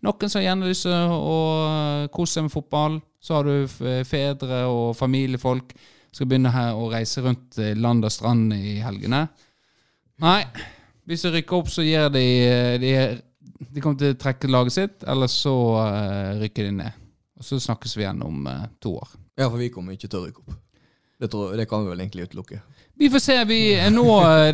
[0.00, 1.34] Noen som gjerne lyser å
[1.66, 2.96] eh, kose seg med fotball.
[3.20, 3.66] Så har du
[4.08, 5.74] fedre og familiefolk
[6.16, 9.26] skal begynne her å reise rundt eh, land og strand i helgene.
[10.24, 10.40] Nei.
[11.06, 12.92] Hvis de rykker opp, så gir de eh, De,
[13.60, 17.02] de kommer til å trekke laget sitt, eller så eh, rykker de ned.
[17.36, 18.46] Og så snakkes vi igjen om
[18.80, 19.10] to år.
[19.36, 20.56] Ja, for vi kommer ikke til å rykke opp.
[21.20, 22.62] Det, tror, det kan vi vel egentlig utelukke.
[22.96, 23.36] Vi får se.
[23.48, 23.60] vi
[23.92, 24.04] nå,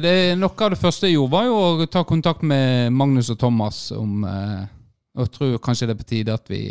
[0.03, 3.39] det, Noe av det første jeg gjorde, var jo å ta kontakt med Magnus og
[3.39, 6.63] Thomas om Og jeg tror kanskje det er på tide at vi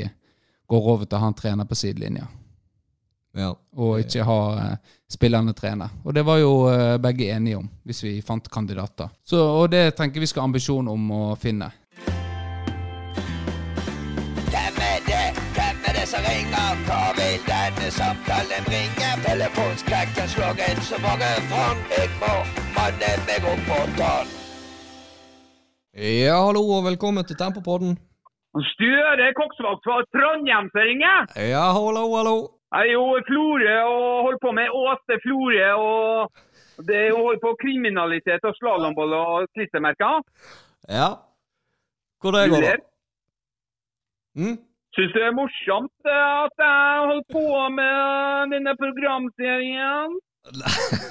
[0.72, 2.28] går over til å ha en trener på sidelinja.
[3.38, 3.54] Ja.
[3.80, 5.94] Og ikke ha eh, spillende trener.
[6.04, 9.12] Og det var jo eh, begge enige om, hvis vi fant kandidater.
[9.24, 11.72] Så, og det tenker vi skal ha ambisjon om å finne.
[14.52, 15.24] Hvem er det?
[15.56, 16.84] Hvem er det som ringer?
[16.90, 19.16] Hva vil denne samtalen bringe?
[19.26, 21.84] Telefonskrekken slår inn så mange fang.
[21.96, 22.36] Jeg må
[22.76, 24.38] manne meg opp på tann.
[25.96, 27.96] ja, hallo og velkommen til Tempopodden.
[28.76, 31.30] Støre koksvakt fra Trondheim som ringer.
[31.48, 32.61] Ja, hallo, hallo.
[32.72, 35.70] Jeg er jo Florø og holder på med Åse Florø.
[35.88, 36.32] og
[36.88, 40.24] Det er holder på kriminalitet og slalåmball og klistremerker.
[40.98, 41.10] Ja.
[42.22, 42.76] Hvor det går, da?
[44.40, 44.58] Mm?
[44.96, 47.44] Syns du det er morsomt eh, at jeg holder på
[47.80, 50.16] med denne programserien?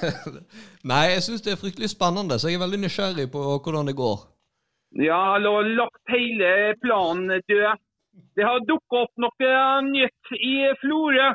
[0.91, 3.95] Nei, jeg syns det er fryktelig spennende, så jeg er veldig nysgjerrig på hvordan det
[4.01, 4.17] går.
[4.97, 6.51] Ja, jeg har lagt hele
[6.83, 7.81] planen død.
[8.35, 9.53] Det har dukket opp noe
[9.87, 11.31] nytt i Florø.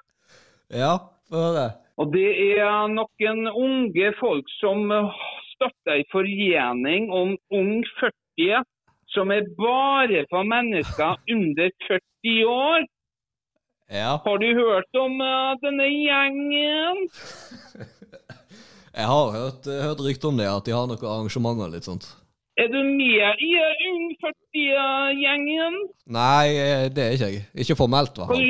[0.75, 0.97] Ja,
[1.29, 1.67] få høre.
[1.97, 4.91] Og det er noen unge folk som
[5.55, 8.67] starta en forening om Ung 40,
[9.15, 12.87] som er bare for mennesker under 40 år.
[13.91, 14.19] Ja.
[14.27, 17.07] Har du hørt om uh, denne gjengen?
[18.97, 21.85] Jeg har hørt, eh, hørt rykter om det, at de har noen arrangementer og litt
[21.85, 22.07] sånt.
[22.57, 23.51] Er du med i
[23.91, 25.77] Ung 40-gjengen?
[26.17, 27.43] Nei, eh, det er ikke jeg.
[27.61, 28.47] Ikke formelt, i hvert fall.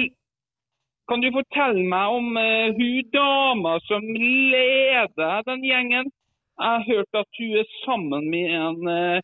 [1.09, 4.05] Kan du fortelle meg om uh, hun dama som
[4.53, 6.11] leder den gjengen?
[6.57, 9.19] Jeg har hørt at hun er sammen med en, uh,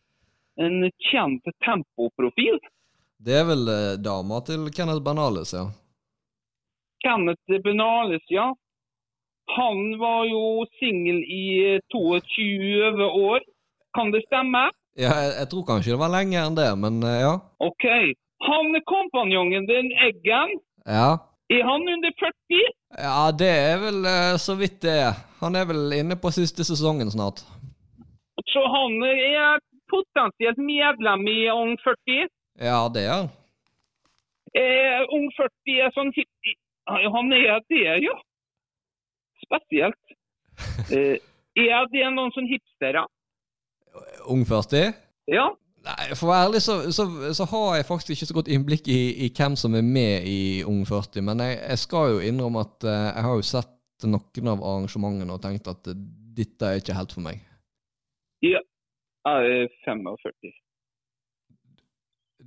[0.65, 2.59] en kjent tempoprofil.
[3.23, 5.65] Det er vel uh, dama til Kenneth Bernales, ja.
[7.03, 8.53] Kenneth Bernales, ja.
[9.57, 13.43] Han var jo singel i 22 år.
[13.93, 14.69] Kan det stemme?
[14.93, 17.33] ja jeg, jeg tror kanskje det var lenger enn det, men ja.
[17.65, 17.85] OK.
[18.47, 21.32] Han kompanjongen din, Eggen, Ja.
[21.53, 22.63] Er han under 40?
[22.97, 24.97] Ja, det er vel eh, så vidt det.
[25.41, 27.43] Han er vel inne på siste sesongen snart.
[28.53, 29.61] Så han er
[29.91, 32.29] potensielt medlem i Ung 40?
[32.61, 33.31] Ja, det er han.
[34.53, 36.29] Eh, Ung 40 er sånn hip...
[36.85, 38.17] Han er det, ja.
[39.45, 39.99] Spesielt.
[40.93, 41.17] Eh,
[41.57, 43.03] er det noen sånn hipstere?
[44.29, 44.93] Ung 40?
[45.31, 45.47] Ja.
[45.83, 48.87] Nei, For å være ærlig så, så, så har jeg faktisk ikke så godt innblikk
[48.91, 51.23] i, i hvem som er med i Ung 40.
[51.27, 55.35] Men jeg, jeg skal jo innrømme at eh, jeg har jo sett noen av arrangementene
[55.35, 55.99] og tenkt at eh,
[56.37, 57.41] dette er ikke helt for meg.
[58.43, 58.61] ja.
[59.23, 60.49] Jeg er 45.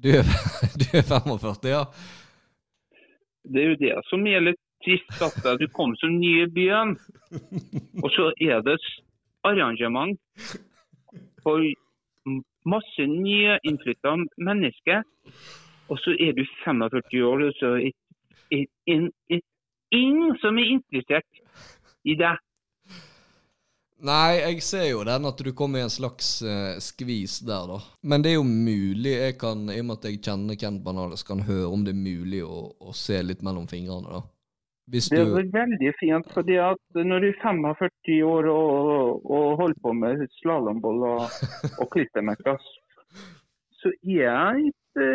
[0.04, 0.26] Du er,
[0.80, 1.86] du er 45, ja?
[3.48, 6.92] Det er jo det som er litt trist, at du kom som ny i byen,
[8.02, 8.76] og så er det
[9.48, 10.20] arrangement
[11.40, 11.64] for
[12.66, 15.04] masse nyinnflytta mennesker,
[15.86, 17.94] og så er du 45 år, og så er
[18.50, 19.40] er
[19.90, 21.40] ingen som er interessert
[22.04, 22.42] i deg.
[24.06, 27.78] Nei, jeg ser jo den at du kommer i en slags uh, skvis der, da.
[28.04, 31.24] Men det er jo mulig, jeg kan, i og med at jeg kjenner Kent Banales,
[31.24, 34.20] kan høre om det er mulig å, å se litt mellom fingrene, da.
[34.86, 39.80] Hvis Det er veldig fint, fordi at når du er 45 år og, og holder
[39.82, 41.22] på med slalåmboll og,
[41.80, 42.60] og klippemekker,
[43.80, 45.06] så er ikke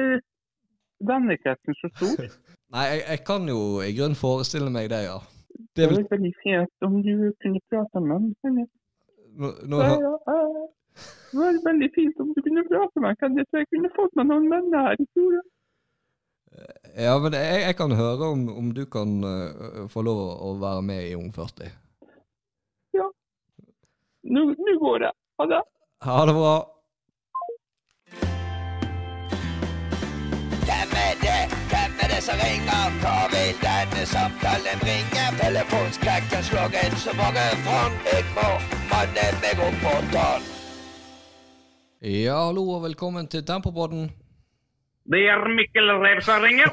[1.12, 2.26] vennekretsen så stor.
[2.76, 5.20] Nei, jeg, jeg kan jo i grunnen forestille meg det, ja.
[5.76, 8.28] Det er vel veldig fint om du kunne prate med ham.
[9.40, 10.68] nå, nå, Ja, ja, ja.
[11.32, 13.46] Det var veldig fint om du kunne prate med meg.
[13.50, 15.42] så jeg kunne fått meg noen venner her i Florø.
[16.98, 20.82] Ja, men jeg, jeg kan høre om, om du kan uh, få lov å være
[20.84, 21.72] med i Ung 40.
[24.24, 25.12] Nå, nå går det.
[25.40, 25.62] Ha det.
[26.06, 26.56] Ha det bra.
[30.68, 31.42] Hvem er det?
[31.72, 32.86] Hvem er det som ringer?
[33.02, 35.26] Hva vil denne samtalen bringe?
[35.42, 37.98] Telefonskrekken slår inn så mange fond.
[38.14, 38.48] Jeg må
[38.94, 40.50] manne meg opp på tann.
[42.02, 44.12] Ja, hallo og velkommen til Tempopodden.
[45.04, 46.70] Det er Mikkel Rev som ringer.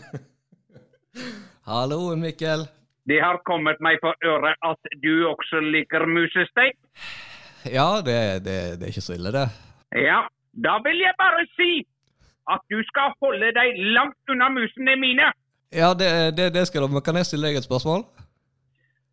[1.72, 2.66] Hallo, Mikkel.
[3.08, 6.76] Det har kommet meg på øret at du også liker musesteik.
[7.64, 9.46] Ja, det, det, det er ikke så ille, det.
[9.96, 10.20] Ja,
[10.52, 11.72] da vil jeg bare si
[12.52, 15.30] at du skal holde deg langt unna musene mine.
[15.72, 16.92] Ja, det, det, det skal du.
[16.92, 18.04] Men kan jeg stille deg et spørsmål?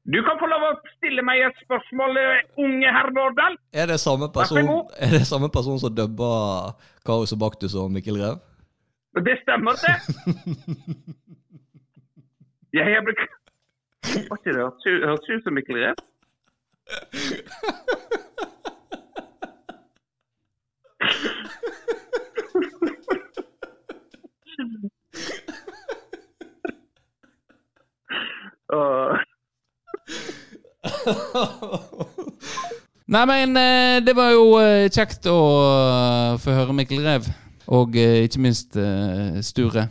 [0.06, 3.56] Du kan få lov å stille meg et spørsmål, eh, unge herr Vårdal.
[3.74, 4.68] Er det samme person,
[5.00, 6.76] er det samme person som dubba
[7.08, 8.44] Karius og Baktus og Mikkel Rev?
[9.16, 9.96] Det stemmer, det.
[12.80, 13.24] Jeg har blitt
[14.30, 15.96] Var ikke det hørtes ut- som Mikkel Rev?
[33.08, 37.28] Nei, men eh, det var jo eh, kjekt å eh, få høre Mikkel Rev.
[37.74, 39.88] Og eh, ikke minst eh, Sture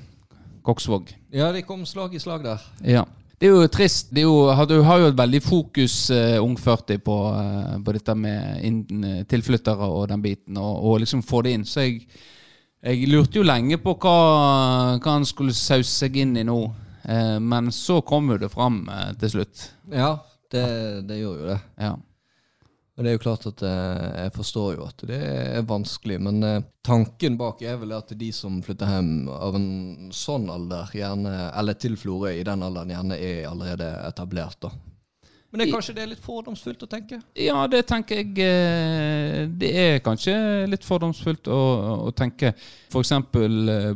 [0.64, 1.10] Koksvåg.
[1.34, 2.62] Ja, de kom slag i slag der.
[2.86, 3.04] Ja.
[3.34, 4.12] Det er jo trist.
[4.14, 7.94] Det er jo, du har jo et veldig fokus, uh, Ung 40, på, eh, på
[7.96, 8.78] dette med inn,
[9.28, 11.66] tilflyttere og den biten, og, og liksom få det inn.
[11.68, 12.06] Så jeg,
[12.80, 14.16] jeg lurte jo lenge på hva,
[14.96, 16.60] hva han skulle sause seg inn i nå.
[17.04, 19.66] Eh, men så kom jo det fram eh, til slutt.
[19.92, 20.14] Ja,
[20.52, 20.64] det,
[21.08, 21.60] det gjør jo det.
[21.80, 21.94] Ja.
[22.94, 26.46] Og det er jo klart at eh, jeg forstår jo at det er vanskelig, men
[26.46, 31.32] eh, tanken bak er vel at de som flytter hjem av en sånn alder, gjerne,
[31.58, 34.70] eller til Florø i den alderen, gjerne er allerede etablert, da.
[35.50, 37.18] Men det er kanskje det er litt fordomsfullt å tenke?
[37.38, 40.32] Ja, det tenker jeg eh, Det er kanskje
[40.66, 41.60] litt fordomsfullt å,
[42.08, 42.50] å tenke.
[42.90, 43.12] F.eks.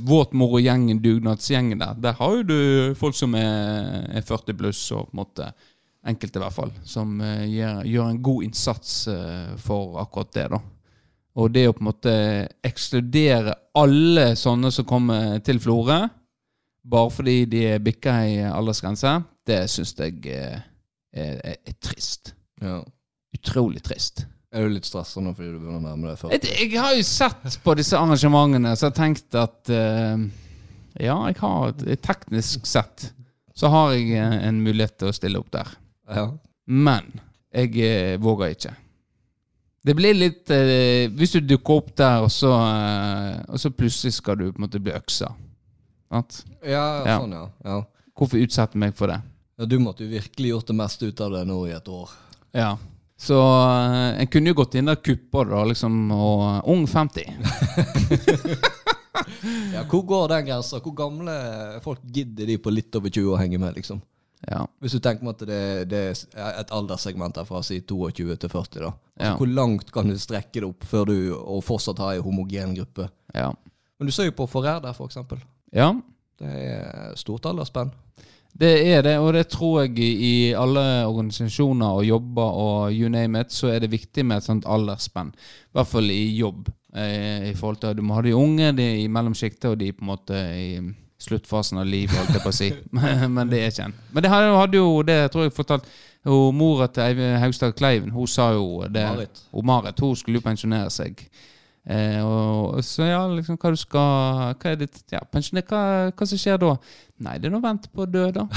[0.07, 1.99] Våtmorogjengen, dugnadsgjengen der.
[1.99, 2.61] Der har jo du
[2.99, 5.51] folk som er 40 pluss, og på en måte
[6.09, 10.47] enkelte i hvert fall, som eh, gjør, gjør en god innsats eh, for akkurat det.
[10.55, 10.61] da.
[11.39, 12.15] Og det å på en måte
[12.67, 16.01] ekskludere alle sånne som kommer til Florø,
[16.89, 19.13] bare fordi de bikker ei aldersgrense,
[19.47, 20.59] det syns jeg eh,
[21.13, 22.35] er, er, er trist.
[22.63, 22.81] Ja.
[23.37, 24.25] Utrolig trist.
[24.49, 26.33] Er du litt stressa nå fordi du begynner å nærme deg 40?
[26.49, 30.23] Jeg, jeg har jo sett på disse arrangementene så jeg har tenkt at uh,
[30.97, 33.11] Ja, jeg har teknisk sett
[33.59, 35.71] så har jeg en mulighet til å stille opp der.
[36.09, 36.27] Ja.
[36.67, 37.09] Men
[37.55, 38.75] jeg eh, våger ikke.
[39.89, 44.17] Det blir litt eh, Hvis du dukker opp der, og så, eh, og så plutselig
[44.19, 45.31] skal du på en måte bli øksa.
[46.11, 46.43] Sant?
[46.65, 47.19] Ja, Ja.
[47.21, 47.47] sånn, ja.
[47.65, 47.79] ja.
[48.19, 49.21] Hvorfor utsette meg for det?
[49.59, 52.11] Ja, Du måtte jo virkelig gjort det meste ut av det nå i et år.
[52.57, 52.73] Ja.
[53.19, 56.71] Så eh, en kunne jo gått inn der og kuppa det, da, liksom, og eh,
[56.75, 57.25] Ung 50.
[59.75, 60.79] Ja, Hvor går den grensa?
[60.83, 61.33] Hvor gamle
[61.83, 63.99] folk gidder de på litt over 20 å henge med, liksom?
[64.47, 64.61] Ja.
[64.81, 66.01] Hvis du tenker på at det, det
[66.39, 68.93] er et alderssegment her fra si 22 til 40, da.
[68.93, 69.33] Altså, Ja.
[69.37, 73.09] Hvor langt kan du strekke det opp før du og fortsatt har en homogen gruppe?
[73.35, 73.49] Ja.
[73.99, 75.41] Men du ser jo på Forræder, for eksempel.
[75.75, 75.93] ja.
[76.39, 77.91] Det er stort aldersspenn.
[78.59, 83.09] Det er det, og det tror jeg i i alle organisasjoner og jobber og you
[83.09, 85.33] name it, så er det viktig med et sånt aldersspenn.
[85.35, 86.69] I hvert fall i jobb.
[86.95, 89.91] Eh, I forhold til at Du må ha de unge, de i mellomsjiktet og de
[89.93, 90.79] på en måte i
[91.23, 92.69] sluttfasen av livet, holdt jeg på å si.
[92.97, 93.97] Men, men det er ikke en.
[94.15, 95.89] Men det hadde, jo, det tror jeg fortalt
[96.29, 99.05] hun Mora til Haugstad Kleiven hun sa jo det.
[99.07, 99.45] Marit.
[99.55, 101.23] Hun Marit hun skulle jo pensjonere seg.
[101.89, 106.27] Eh, og så ja, liksom hva du skal Hva er ditt ja, pensjoner, hva, hva
[106.29, 106.75] som skjer da?
[107.25, 108.49] Nei, det er nå å vente på å dø, da.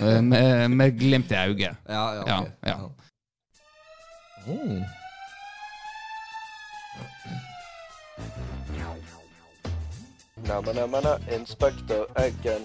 [0.00, 1.76] Eh, med, med glimt i øyet.
[1.84, 2.22] Ja, ja.
[2.24, 2.76] Ja, ja.
[4.48, 5.01] Oh.
[10.48, 12.64] Namma, namma, na, Inspektør Eggen.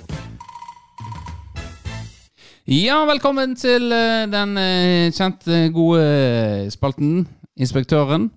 [2.68, 8.32] Ja, velkommen til eh, den eh, kjente, gode spalten Inspektøren.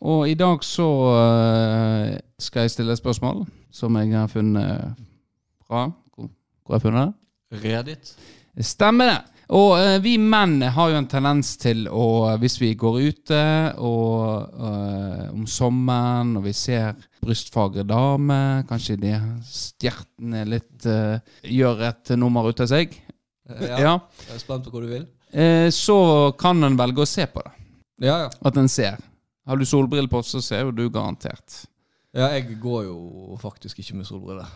[0.00, 4.94] Og i dag så eh, skal jeg stille et spørsmål som jeg har funnet
[5.66, 7.12] fra hvor har jeg funnet
[7.52, 7.64] det?
[7.64, 8.16] Reddit.
[8.60, 9.37] Stemmer det.
[9.56, 13.42] Og uh, vi menn har jo en tendens til å, hvis vi går ute
[13.80, 19.14] og uh, om sommeren og vi ser brystfagre damer, kanskje de
[19.48, 21.16] stjertene litt uh,
[21.48, 22.98] gjør et nummer ut av seg,
[23.48, 23.94] Ja, ja.
[24.26, 25.06] Jeg er spent på hvor du vil.
[25.72, 25.96] så
[26.36, 27.54] kan en velge å se på det.
[28.04, 28.28] Ja, ja.
[28.44, 28.98] At en ser.
[29.48, 31.62] Har du solbriller på, så ser jo du garantert.
[32.12, 34.50] Ja, jeg går jo faktisk ikke med solbriller.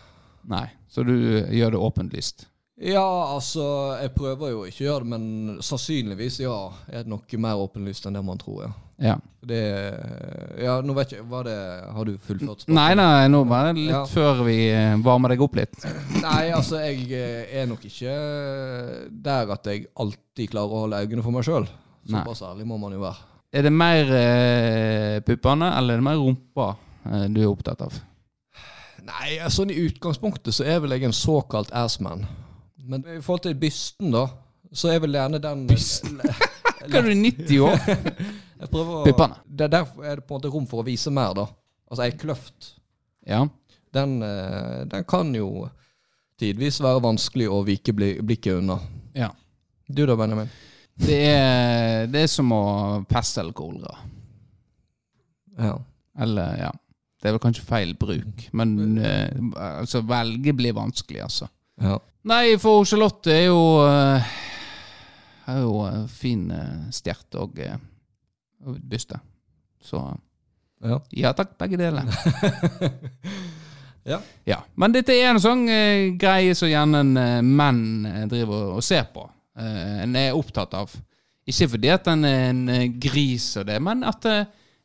[0.49, 2.45] Nei, så du gjør det åpenlyst.
[2.81, 3.63] Ja, altså,
[4.01, 6.55] jeg prøver jo ikke å gjøre det, men sannsynligvis, ja,
[6.89, 8.71] er det noe mer åpenlyst enn det man tror, ja.
[9.03, 9.13] Ja.
[9.43, 9.59] Det
[10.61, 11.55] Ja, nå vet jeg var det
[11.91, 12.75] Har du fullført spørsmålet?
[12.77, 14.03] Nei, nei, nå det litt Ja.
[14.07, 15.75] før vi eh, varmer deg opp litt.
[16.21, 18.13] Nei, altså, jeg eh, er nok ikke
[19.09, 21.67] der at jeg alltid klarer å holde øynene for meg sjøl.
[22.09, 23.27] Såpass ærlig må man jo være.
[23.53, 26.71] Er det mer eh, puppene, eller er det mer rumpa
[27.05, 27.99] eh, du er opptatt av?
[29.03, 32.23] Nei, sånn i utgangspunktet så er vel jeg en såkalt assman.
[32.83, 34.25] Men i forhold til bysten, da,
[34.73, 36.19] så er vel gjerne den Bysten?
[36.89, 37.77] Hva er du, 90 år?
[38.63, 39.37] Jeg prøver å Pippene.
[39.45, 41.47] Det Der er det på en måte rom for å vise mer, da.
[41.91, 42.73] Altså ei kløft.
[43.27, 43.43] Ja.
[43.93, 45.67] Den, eh, den kan jo
[46.39, 48.79] tidvis være vanskelig å vike blikket unna.
[49.15, 49.31] ja.
[49.93, 50.47] Du da, Benjamin?
[50.95, 52.63] Det er, det er som å
[53.09, 53.97] pesse eller kolera.
[55.59, 55.73] Ja.
[56.23, 56.69] Eller, ja.
[57.19, 59.27] Det er vel kanskje feil bruk, men eh,
[59.59, 61.49] altså, velge blir vanskelig, altså.
[61.81, 61.97] Ja.
[62.23, 64.35] Nei, for Charlotte er jo eh,
[65.51, 67.75] Er jo eh, fin uh, stjert og, eh,
[68.63, 69.19] og byste.
[69.83, 69.99] Så
[70.83, 70.99] ja.
[71.11, 72.07] ja takk, begge deler.
[74.03, 74.19] Ja.
[74.43, 78.73] Ja, Men dette er en sånn eh, greie som gjerne en eh, menn eh, driver
[78.77, 79.23] og ser på.
[79.55, 80.91] Eh, en er opptatt av.
[81.47, 84.43] Ikke fordi at en er en eh, gris og det, men at eh,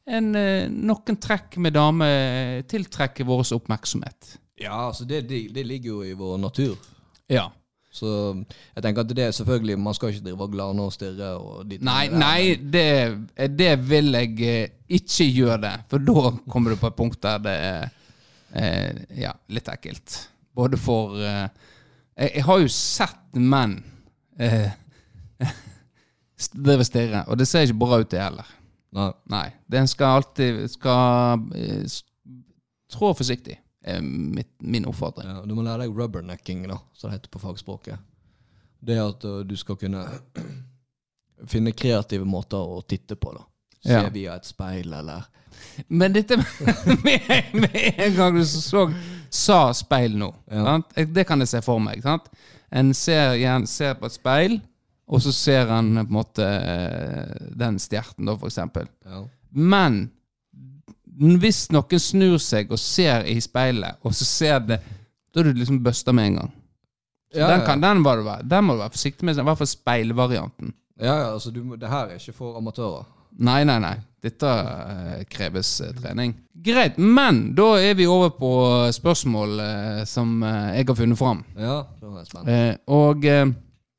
[0.09, 4.37] en, eh, noen trekk med dame eh, tiltrekker vår oppmerksomhet.
[4.61, 6.77] Ja, altså det, det, ligger jo i vår natur.
[7.31, 7.49] Ja.
[7.91, 8.09] Så
[8.77, 11.71] jeg tenker at det er selvfølgelig Man skal ikke drive og glane og stirre og
[11.81, 12.91] Nei, nei det,
[13.57, 15.73] det vil jeg eh, ikke gjøre det.
[15.89, 17.89] For da kommer du på et punkt der det er
[18.53, 20.19] eh, ja, litt ekkelt.
[20.55, 21.49] Både for eh,
[22.19, 23.79] jeg, jeg har jo sett menn
[24.41, 24.71] eh,
[26.67, 28.55] drive og stirre, og det ser ikke bra ut, det heller.
[28.97, 29.11] Nei.
[29.29, 29.47] Nei.
[29.71, 31.99] Den skal alltid skal eh,
[32.93, 35.29] trå forsiktig, er mitt, min oppfatning.
[35.29, 37.99] Ja, du må lære deg rubbernecking, da, som det heter på fagspråket.
[38.81, 40.05] Det at uh, du skal kunne
[41.51, 43.33] finne kreative måter å titte på.
[43.37, 43.45] da.
[43.85, 44.09] Se Ja.
[44.11, 45.25] via et speil, eller
[45.89, 46.37] Men dette
[47.05, 48.85] med, med en gang du så,
[49.31, 50.77] sa speil nå Ja.
[50.95, 52.03] Det kan jeg se for meg.
[52.03, 52.29] Sant?
[52.71, 54.59] En ser, igjen, ser på et speil,
[55.09, 58.87] og så ser han på en måte eh, den stjerten, da, for eksempel.
[59.07, 59.25] ja.
[59.51, 60.11] Men
[61.19, 64.81] hvis noen snur seg og ser i speilet, og så ser det
[65.35, 66.53] Da er du liksom busta med en gang.
[67.33, 67.67] Så Ja, den, ja.
[67.67, 70.73] kan, den, må du være, den må du være forsiktig med, i hvert fall speilvarianten.
[71.01, 73.05] Ja, ja, altså du, må- det her er ikke for amatører.
[73.39, 73.93] Nei, nei, nei.
[74.25, 76.33] Dette eh, kreves eh, trening.
[76.65, 78.49] Greit, men da er vi over på
[78.97, 81.45] spørsmål eh, som eh, jeg har funnet fram.
[81.55, 82.49] Ja, da er jeg spent.
[82.49, 83.53] Eh, og eh,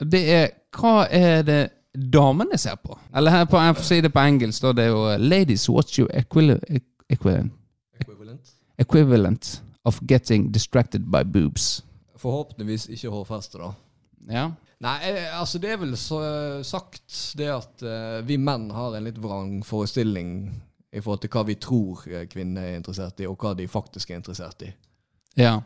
[0.03, 1.61] det er Hva er det
[1.93, 2.97] damene ser på?
[3.15, 4.73] Eller her på, jeg får si det på engelsk, da.
[4.73, 6.57] Det er jo eh, Ladies, what's your equil-
[7.09, 7.51] equivalent,
[7.99, 8.53] Equivalent.
[8.77, 11.81] equivalent of getting distracted by boobs?
[12.19, 13.71] Forhåpentligvis ikke hårfeste, da.
[14.29, 14.47] Ja.
[14.79, 16.19] Nei, eh, altså det er vel så
[16.63, 20.29] sagt det at uh, vi menn har en litt vrang forestilling
[20.91, 24.09] i forhold til hva vi tror eh, kvinner er interessert i, og hva de faktisk
[24.11, 24.71] er interessert i.
[25.37, 25.59] Ja.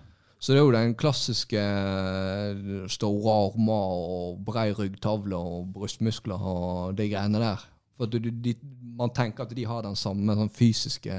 [0.43, 6.97] Så det er jo den klassiske eh, store armer og brei ryggtavle og brystmuskler og
[6.97, 7.61] de greiene der.
[7.97, 8.55] For du, de,
[8.97, 11.17] man tenker at de har den samme sånn fysiske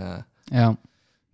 [0.52, 0.74] ja.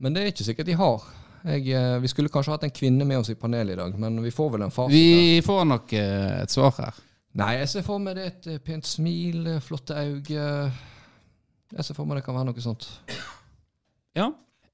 [0.00, 1.06] Men det er ikke sikkert de har.
[1.44, 4.20] Jeg, eh, vi skulle kanskje hatt en kvinne med oss i panelet i dag, men
[4.24, 4.92] vi får vel en fasit.
[4.92, 7.00] Vi får nok eh, et svar her.
[7.40, 10.70] Nei, jeg ser for meg det er et eh, pent smil, flotte øyne.
[11.70, 12.88] Jeg ser for meg det kan være noe sånt.
[14.16, 14.30] Ja.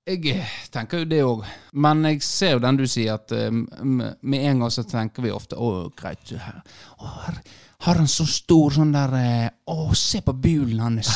[0.06, 1.46] Jeg tenker jo det òg.
[1.74, 5.58] Men jeg ser jo den du sier, at med en gang så tenker vi ofte
[5.58, 6.30] Å, greit.
[6.30, 7.40] Å, her
[7.86, 11.10] har han så stor sånn der eh, Å, se på bulen hans.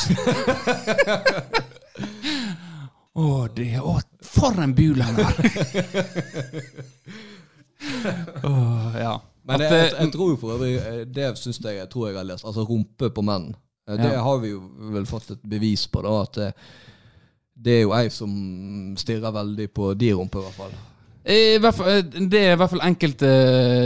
[3.15, 5.35] Å, det Å, for en bul han har.
[9.01, 9.15] Ja.
[9.49, 12.11] Men jeg, jeg, eh, jeg tror jo for øvrig eh, Det syns jeg, jeg tror
[12.11, 12.45] jeg har lest.
[12.47, 13.51] Altså rumpe på menn.
[13.91, 14.21] Det Ja.
[14.23, 14.61] har vi jo
[14.95, 16.13] vel fått et bevis på, da.
[16.23, 16.51] At det,
[17.59, 18.31] det er jo ei som
[19.01, 20.77] stirrer veldig på de rumper, i hvert fall.
[21.21, 23.31] Fall, eh, det er i hvert fall enkelte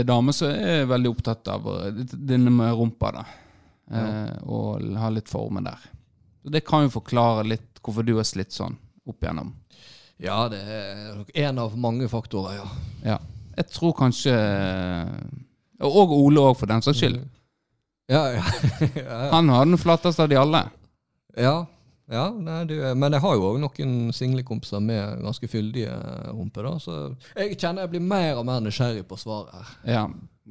[0.07, 3.25] damer som er veldig opptatt av eh, denne med rumpa, da.
[3.85, 4.05] Ja.
[4.49, 5.83] og ha litt formen der.
[6.49, 8.73] Det kan jo forklare litt hvorfor du har slitt sånn
[9.05, 9.51] opp igjennom.
[10.17, 12.65] Ja, det er en av mange faktorer, ja.
[13.05, 13.19] Ja.
[13.55, 15.11] Jeg tror kanskje eh,
[15.85, 17.21] Og Ole òg, for den saks skyld.
[18.11, 18.43] Ja, ja.
[18.95, 20.65] ja, Han har den flatteste av de alle.
[21.37, 21.65] ja.
[22.11, 25.95] Ja nei, du, men jeg har jo òg noen singlekompiser med ganske fyldige
[26.29, 26.73] rumper, da.
[26.81, 26.97] Så
[27.33, 29.71] jeg kjenner jeg blir mer og mer nysgjerrig på svaret her.
[29.95, 30.03] Ja.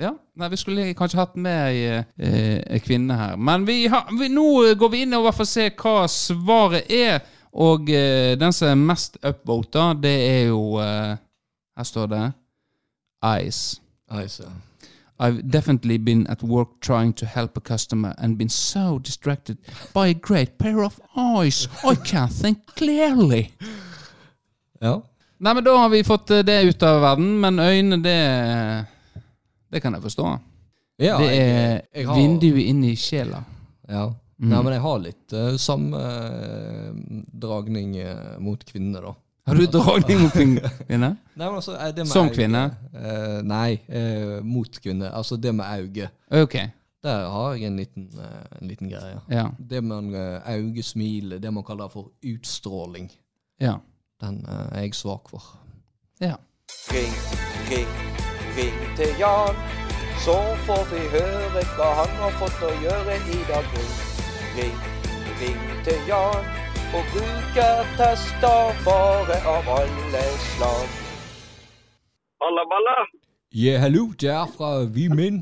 [0.02, 0.12] ja.
[0.34, 3.38] Nei, vi skulle kanskje hatt med ei eh, kvinne her.
[3.38, 6.90] Men vi har, vi, nå går vi inn og får hvert fall ser hva svaret
[6.90, 7.22] er.
[7.54, 11.14] Og eh, den som er mest upvota, det er jo eh,
[11.74, 12.24] Her står det
[13.46, 13.80] Ice.
[14.22, 14.50] Ice, ja.
[15.18, 19.58] I've definitely been at work trying to help a customer and been so distracted
[19.94, 21.68] by a great pair of eyes.
[21.84, 23.52] I can't think clearly.
[24.80, 25.02] ja.
[25.38, 28.86] Nei, men da har vi fått eh, det ut av verden, men øynene, det
[29.70, 30.38] Det kan jeg forstå.
[31.02, 33.44] Ja, det er jeg har- vinduet inn i sjela.
[33.88, 34.04] Ja.
[34.38, 36.94] Nei, men jeg har litt uh, samme uh,
[37.32, 37.94] dragning
[38.42, 39.12] mot kvinner, da.
[39.46, 40.70] Har du dragning mot kvinner?
[40.88, 42.62] Nei, men altså, eh, det med Som auge- kvinne?
[42.94, 45.10] eh, nei, eh, mot kvinner.
[45.12, 46.08] Altså det med auge.
[46.30, 46.68] Okay.
[47.04, 49.20] Der har jeg en liten, eh, en liten greie.
[49.30, 49.48] ja.
[49.70, 53.10] Det med uh, augesmile, det man kaller for utstråling,
[53.60, 53.74] Ja.
[54.22, 55.42] den eh, er jeg svak for.
[56.20, 56.34] ja.
[56.88, 57.12] Ring,
[57.70, 57.88] ring,
[58.56, 59.56] ring til Jan.
[60.24, 60.34] Så
[60.66, 63.64] får vi høre hva han har fått å gjøre i dag.
[63.76, 63.92] Ring,
[64.56, 64.76] ring,
[65.40, 66.44] ring til Jan.
[66.96, 70.88] Og brukertester bare av alle slag.
[72.40, 72.96] Balla, balla!
[73.64, 75.38] Ja, hallo, det er fra Vi Menn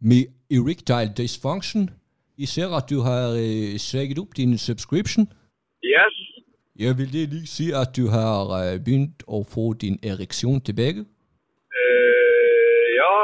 [0.00, 1.90] med erectile dysfunction.
[2.38, 5.24] Jeg ser at du har uh, sækket opp din subscription.
[5.84, 6.16] Yes.
[6.78, 11.04] Jeg vil det lige si at du har eh, begynt å få din ereksjon tilbake.
[11.80, 13.14] Eh, ja,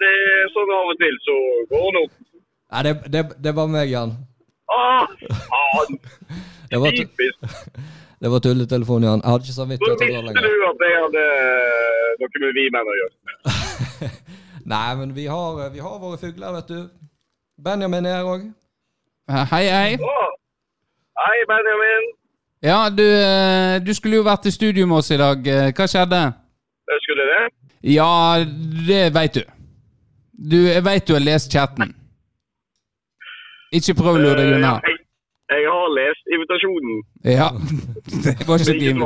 [0.00, 1.36] det er sånn av og til så
[1.70, 2.18] går det opp.
[2.72, 4.12] Nei, det, det, det var meg, Jan.
[4.68, 5.06] Ah,
[5.48, 5.96] faen!
[6.74, 6.90] Det var,
[8.24, 9.20] det var tulletelefon, Jan.
[9.22, 12.58] Jeg hadde ikke samvittighet til å dra visste du at jeg hadde eh, noe med
[12.58, 13.14] vi menn å gjøre.
[14.74, 16.80] Nei, men vi har, vi har våre fugler, vet du.
[17.64, 18.46] Benjamin er her òg.
[19.30, 19.94] Eh, Hei, hei.
[20.02, 20.30] Oh.
[21.22, 22.08] Hei, Benjamin.
[22.64, 25.46] Ja, du, eh, du skulle jo vært i studio med oss i dag.
[25.46, 26.22] Eh, Hva skjedde?
[26.90, 27.42] Jeg skulle det.
[27.94, 28.10] Ja,
[28.88, 29.44] det veit du.
[30.50, 31.92] Du, Jeg veit du har lest chatten.
[33.74, 34.74] Ikke prøv å lure deg unna.
[34.80, 35.00] Eh, Jeg,
[35.60, 35.88] jeg har
[36.54, 37.02] lest invitasjonen.
[37.22, 37.52] Ja.
[38.38, 39.04] Det var ikke din.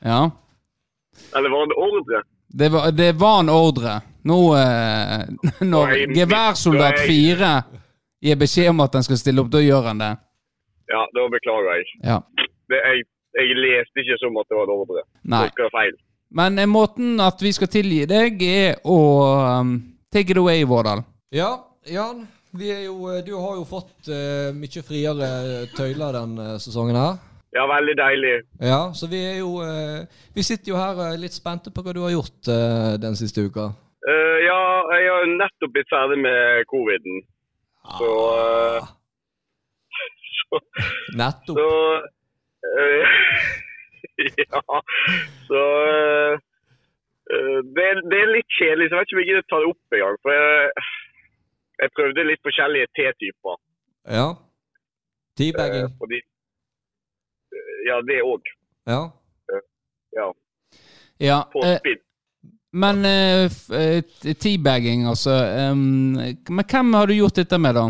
[0.00, 0.30] Ja.
[1.36, 2.22] Eller var det ordre?
[2.48, 4.00] Det var, det var en ordre.
[4.22, 5.20] Nå eh,
[5.60, 7.62] Når geværsoldat fire 4
[8.24, 10.12] gir beskjed om at han skal stille opp, da gjør han det.
[10.88, 11.88] Ja, da beklager jeg.
[12.04, 12.20] Ja.
[12.68, 13.04] Det, jeg,
[13.36, 15.04] jeg leste ikke som at det var en ordre.
[15.22, 15.44] Nei.
[15.56, 15.98] Det var feil.
[16.34, 19.00] Men eh, måten at vi skal tilgi deg, er å
[19.60, 19.76] um,
[20.12, 21.04] take it away, Vårdal.
[21.34, 21.52] Ja,
[21.90, 22.24] Jan.
[22.54, 25.28] Vi jo, eh, du har jo fått uh, mye friere
[25.74, 27.16] tøyler denne sesongen her.
[27.54, 28.34] Ja, veldig deilig.
[28.62, 30.02] Ja, så vi er jo uh,
[30.34, 33.46] Vi sitter jo her eh, litt spente på hva du har gjort uh, den siste
[33.46, 33.70] uka.
[34.04, 34.60] Eh, ja,
[34.98, 37.22] jeg har nettopp blitt ferdig med coviden.
[37.98, 38.88] Så, eh,
[40.40, 40.60] så,
[41.20, 41.56] Nettopp.
[41.60, 41.70] så
[42.68, 43.14] eh,
[44.52, 44.82] Ja.
[45.48, 45.62] Så
[45.94, 46.34] eh,
[47.32, 49.70] eh, det, det er litt kjedelig, så jeg vet ikke om jeg gidder ta det
[49.72, 50.20] opp engang.
[50.20, 50.92] For jeg,
[51.82, 53.56] jeg prøvde litt forskjellige T-typer.
[54.06, 54.28] Ja.
[54.30, 54.40] eh,
[55.38, 55.90] Teabagging.
[55.98, 58.42] fordi eh, Ja, det òg.
[58.86, 59.02] Ja.
[60.14, 60.28] Ja.
[61.18, 62.00] Ja, På eh, speed.
[62.72, 63.44] men eh,
[63.78, 65.30] eh, teabagging, altså
[65.70, 66.12] um,
[66.50, 67.84] Men hvem har du gjort dette med, da?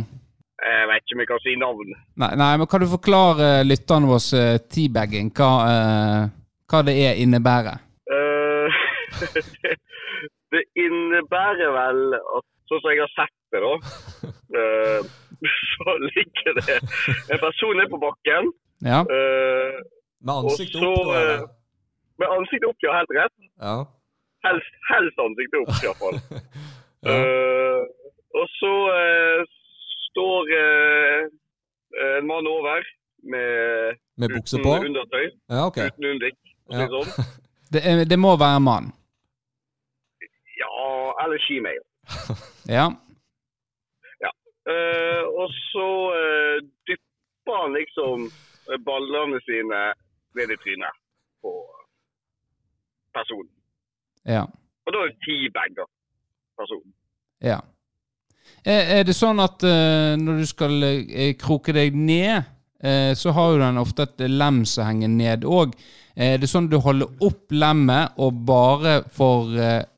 [0.65, 1.91] Jeg vet ikke om jeg kan si navn.
[2.23, 5.29] Nei, nei men kan du forklare lytterne våre eh, teabagging?
[5.37, 6.23] Hva, eh,
[6.71, 7.83] hva det er innebærer?
[8.09, 8.79] Eh,
[9.21, 9.45] det,
[10.55, 13.73] det innebærer vel at sånn som jeg har sett det, da,
[14.59, 15.01] uh,
[15.75, 16.77] så ligger det
[17.35, 18.53] en person nede på bakken
[18.85, 19.01] Ja.
[19.09, 19.77] Uh,
[20.25, 21.21] Med ansiktet så, opp, da.
[21.21, 21.45] eller?
[22.23, 23.37] med ansiktet opp, ja, helt rett.
[23.61, 23.77] Ja.
[24.47, 26.19] Helst, helst ansiktet opp, iallfall.
[27.05, 27.17] Ja.
[27.21, 27.83] uh,
[28.35, 29.43] og så eh,
[30.09, 31.27] står eh,
[32.19, 32.81] en mann over
[33.31, 34.73] med Med bukse på?
[34.89, 35.87] undertøy, Ja, okay.
[35.93, 36.39] uten undik.
[36.73, 36.89] Ja.
[36.91, 37.29] sånn.
[37.71, 38.89] Det, det må være en mann.
[40.59, 40.73] Ja,
[41.25, 41.83] eller skimail.
[42.69, 42.91] Ja.
[44.65, 46.57] Eh, og så uh,
[46.89, 49.81] dypper han liksom eh, ballene sine
[50.39, 51.01] ned i trynet
[51.45, 51.53] på
[53.13, 53.51] personen.
[54.25, 54.47] Ja.
[54.85, 55.89] Og da er det ti bager
[56.57, 56.93] personen.
[57.45, 57.61] ja.
[58.65, 60.89] Er, er det sånn at uh, når du skal
[61.41, 62.51] kroke deg ned,
[63.17, 65.71] så har jo den ofte et lem som henger ned òg.
[66.21, 69.55] Er det sånn at du holder opp lemmet og bare får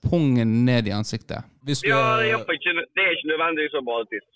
[0.07, 1.43] pungen ned i ansiktet?
[1.67, 4.29] Hvis du Ja, det er, ikke, det er ikke nødvendigvis som badetiss.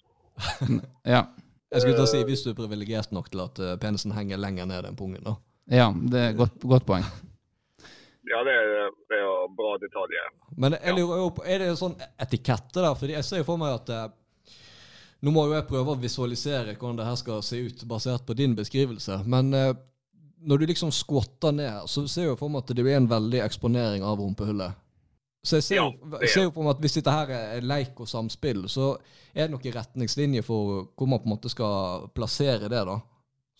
[1.14, 1.22] Ja.
[1.70, 4.40] jeg skulle til å si hvis du er privilegert nok til at eh, penisen henger
[4.42, 5.36] lenger ned enn pungen, da.
[5.70, 7.04] Ja, det er godt, godt poeng.
[8.30, 10.30] ja det, er- det er bra detaljer.
[10.58, 12.94] Men jeg lurer jo på, er det en sånn etikette der?
[12.98, 14.08] Fordi jeg ser jo for meg at eh,
[15.20, 18.32] Nå må jo jeg prøve å visualisere hvordan det her skal se ut, basert på
[18.38, 19.18] din beskrivelse.
[19.28, 19.74] Men eh,
[20.48, 23.08] når du liksom skvatter ned, så ser jeg jo for meg at det blir en
[23.10, 24.72] veldig eksponering av rumpehullet.
[25.42, 27.60] Så jeg ser, Ja, jo, er- ser jo på meg at hvis dette her er
[27.64, 28.90] leik og samspill, så
[29.34, 32.98] er det noen retningslinjer for hvor man på en måte skal plassere det, da.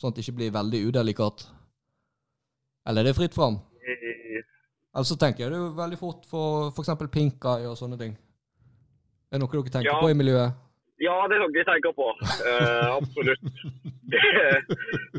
[0.01, 1.47] Sånn at det ikke blir veldig udelikat.
[2.87, 3.61] Eller er det fritt fram?
[4.91, 6.91] Eller så tenker jeg det er veldig fort for f.eks.
[7.13, 8.17] pink eye og sånne ting.
[9.31, 10.01] Er det noe dere tenker Ja.
[10.01, 10.53] på i miljøet?
[11.01, 12.09] Ja, det er noe jeg tenker på.
[12.45, 13.41] Uh, absolutt.
[14.11, 14.19] Det,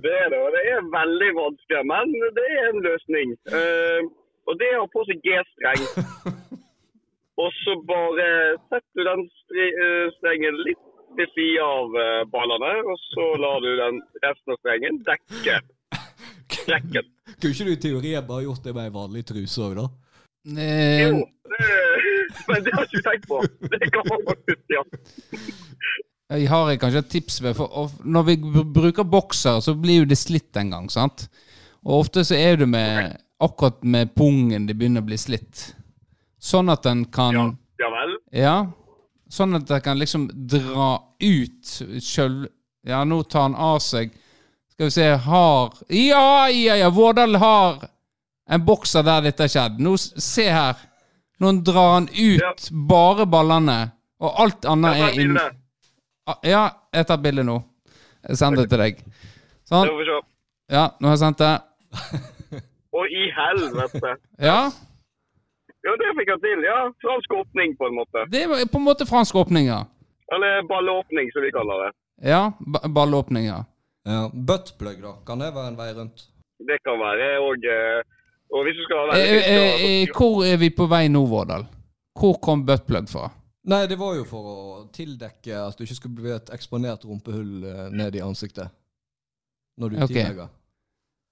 [0.04, 0.40] det er det.
[0.44, 3.30] og Det er veldig vanskelig, men det er en løsning.
[3.48, 4.02] Uh,
[4.52, 5.86] og det er å få seg G-streng.
[7.42, 8.26] Og så bare
[8.70, 9.28] setter du den
[9.66, 10.82] eh, strengen litt
[11.18, 15.58] til sida av eh, ballene, og så lar du den resten av strengen dekke
[16.62, 17.10] strekken.
[17.42, 19.88] Kunne ikke du i teorien bare gjort det med ei vanlig truse òg, da?
[20.58, 21.72] Eh, Jo, det,
[22.50, 23.42] men det har ikke jeg tenkt på.
[23.74, 25.02] Det kan man faktisk gjøre.
[26.32, 28.38] Jeg har kanskje et tips med, for når vi
[28.78, 31.26] bruker bokser, så blir jo det slitt en gang, sant?
[31.84, 35.72] Og ofte så er det med akkurat med pungen det begynner å bli slitt.
[36.42, 37.44] Sånn at den kan Ja,
[37.84, 38.14] ja vel.
[38.34, 38.56] Ja.
[39.32, 40.88] Sånn at den kan liksom dra
[41.22, 41.74] ut
[42.04, 42.48] sjøl...
[42.88, 44.10] Ja, nå tar han av seg
[44.74, 46.88] Skal vi se Har Ja, ja, ja!
[46.90, 47.84] Vårdal har
[48.52, 49.78] en bokser der dette har skjedd.
[49.80, 50.80] Nå, se her.
[51.40, 52.50] Nå drar han ut Ja.
[52.90, 55.38] bare ballene, og alt annet er inn...
[56.28, 57.56] Ah, Ja, jeg tar bilde nå.
[58.28, 59.00] Jeg sender det til deg.
[59.70, 59.88] Sånn.
[60.74, 61.54] Ja, nå har jeg sendt det.
[62.98, 64.16] Å, i helvete.
[64.44, 64.58] Ja.
[65.82, 66.64] Ja, det fikk jeg til.
[66.68, 68.26] Ja, fransk åpning på en måte.
[68.30, 69.82] Det var på en måte fransk åpning, ja.
[70.34, 71.92] Eller ballåpning, som vi kaller det.
[72.30, 73.64] Ja, ba- ballåpning, ja.
[74.06, 74.32] Ja.
[74.34, 75.14] Buttplug, da.
[75.26, 76.26] Kan det være en vei rundt?
[76.68, 77.28] Det kan være.
[77.42, 78.02] Og, eh,
[78.54, 81.66] og hvis du skal ha Eh, eh, eh, hvor er vi på vei nå, Vårdal?
[82.20, 83.30] Hvor kom buttplug fra?
[83.72, 84.58] Nei, det var jo for å
[84.94, 88.70] tildekke at du ikke skulle bli et eksponert rumpehull eh, ned i ansiktet.
[89.78, 90.08] Når du okay.
[90.08, 90.50] tillegger.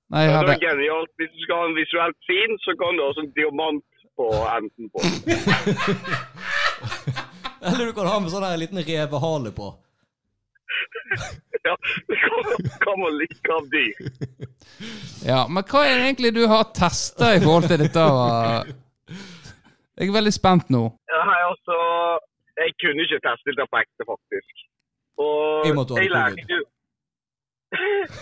[0.09, 1.11] Nei, det er genialt.
[1.21, 3.85] Hvis du skal ha en visuelt fin, så kan du ha sånn diamant
[4.19, 4.99] på enden på.
[7.67, 9.75] Eller du kan ha med sånn her liten revehale på.
[11.63, 11.75] Ja,
[12.07, 12.43] det kan,
[12.79, 13.91] kan man like av dyr.
[15.27, 17.99] Ja, men hva er det egentlig du har testa i forhold til dette?
[19.99, 20.85] Jeg er veldig spent nå.
[21.11, 21.75] Nei, altså,
[22.61, 24.53] jeg kunne ikke teste det på ekte, faktisk.
[25.19, 26.63] Og hadde jeg lærte jo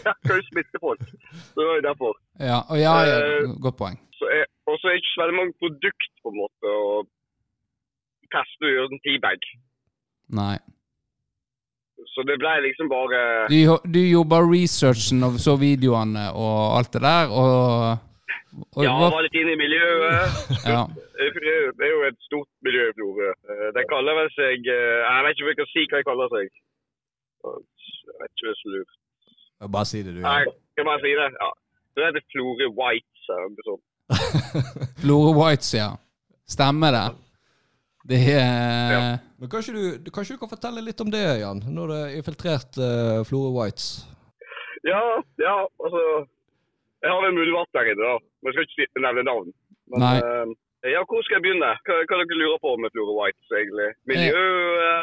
[0.08, 1.06] Jeg kan jo smitte folk.
[1.06, 2.18] Så det var jo derfor.
[2.42, 4.02] Ja, og ja, ja, Eh, godt poeng.
[4.18, 6.98] Så er, og så er det ikke så veldig mange produkt på en måte å
[8.34, 9.46] teste og gjøre en teabag.
[10.40, 10.56] Nei.
[12.14, 13.58] Så det ble liksom bare Du,
[13.90, 18.04] du jobba researchen og så videoene og alt det der, og,
[18.76, 20.38] og Ja, var litt inne i miljøet.
[20.74, 20.84] ja.
[21.18, 23.32] Det er jo- et stort miljø i Florø.
[23.52, 26.08] Eh, De kaller vel seg eh, Jeg vet ikke om jeg kan si hva de
[26.12, 26.52] kaller seg.
[27.48, 28.94] Jeg vet ikke hvis det er lurt.
[29.74, 30.22] Bare si det, du.
[30.24, 31.28] Nei, Jeg kan bare si det?
[31.42, 31.50] Ja.
[31.98, 33.24] Det heter Florø White.
[33.28, 33.87] eller noe sånt.
[35.02, 35.90] Flore Whites, ja.
[36.48, 37.06] Stemmer det?
[38.08, 39.18] Det er Ja.
[39.38, 41.60] Men kanskje du, du- kanskje du kan fortelle litt om det, Jan?
[41.68, 44.06] Når det er infiltrert uh, Flore Whites.
[44.88, 45.02] Ja,
[45.38, 46.02] ja, altså
[47.04, 48.16] Jeg har en vart, der inne, da.
[48.42, 49.52] Men jeg skal ikke nevne navn.
[49.92, 50.16] Men, Nei.
[50.24, 50.56] Uh,
[50.88, 51.70] ja, hvor skal jeg begynne?
[51.86, 53.90] Hva, hva dere lurer på med Flore Whites, egentlig?
[54.10, 54.42] Miljø,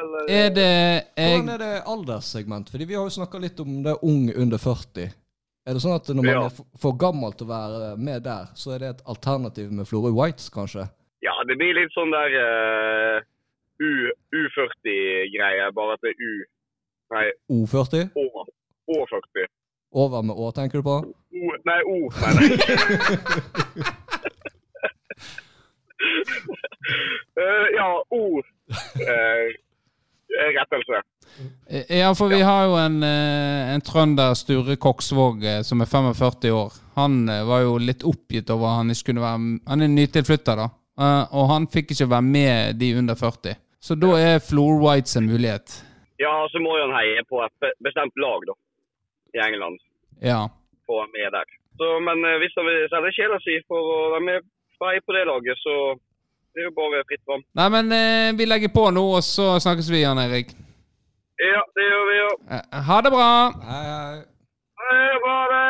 [0.01, 0.73] eller Er det
[1.15, 2.71] Hvordan er det alderssegment?
[2.75, 5.13] Fordi Vi har jo snakka litt om det ung under 40.
[5.67, 6.45] Er det sånn at når man Ja.
[6.47, 10.11] er for- gammel til å være med der, så er det et alternativ med Flora
[10.13, 10.89] Whites, kanskje?
[11.23, 13.21] Ja, det blir litt sånn der uh,
[13.81, 16.45] U, U40-greie, bare at det er U
[17.15, 18.11] Nei, O40?
[18.17, 18.47] Å.
[18.89, 19.47] Å40.
[19.95, 20.97] Over med Å, tenker du på?
[21.35, 22.49] O, nei, O, Nei, nei.
[27.39, 28.43] uh, ja, O.
[29.01, 29.49] Uh,
[30.59, 31.01] rettelse.
[31.89, 36.51] Ja, for vi har jo en, eh, en trønder, Sture Koksvåg, eh, som er 45
[36.53, 36.73] år.
[36.95, 40.69] Han eh, var jo litt oppgitt over han ikke kunne være Han er nytilflytter, da.
[41.01, 43.57] Eh, Og han fikk ikke være med de under 40.
[43.81, 45.83] Så da er Floor Whites en mulighet.
[46.21, 48.55] Ja, så må jo han heie på et bestemt lag, da.
[49.35, 49.79] I England.
[50.23, 50.47] Ja.
[50.87, 51.47] Få være med der.
[51.79, 55.25] Så, men eh, hvis han vil selge sjela si for å være med på det
[55.27, 55.75] laget, så
[56.55, 57.43] det er jo bare fritt fram.
[57.59, 60.55] Nei, men eh, vi legger på nå, og så snakkes vi, Jan Erik.
[61.43, 62.29] Ja, det gjør vi jo.
[62.47, 63.31] Eh, ha det bra!
[63.71, 64.21] Hei, hei.
[64.85, 65.65] Hei, ha det!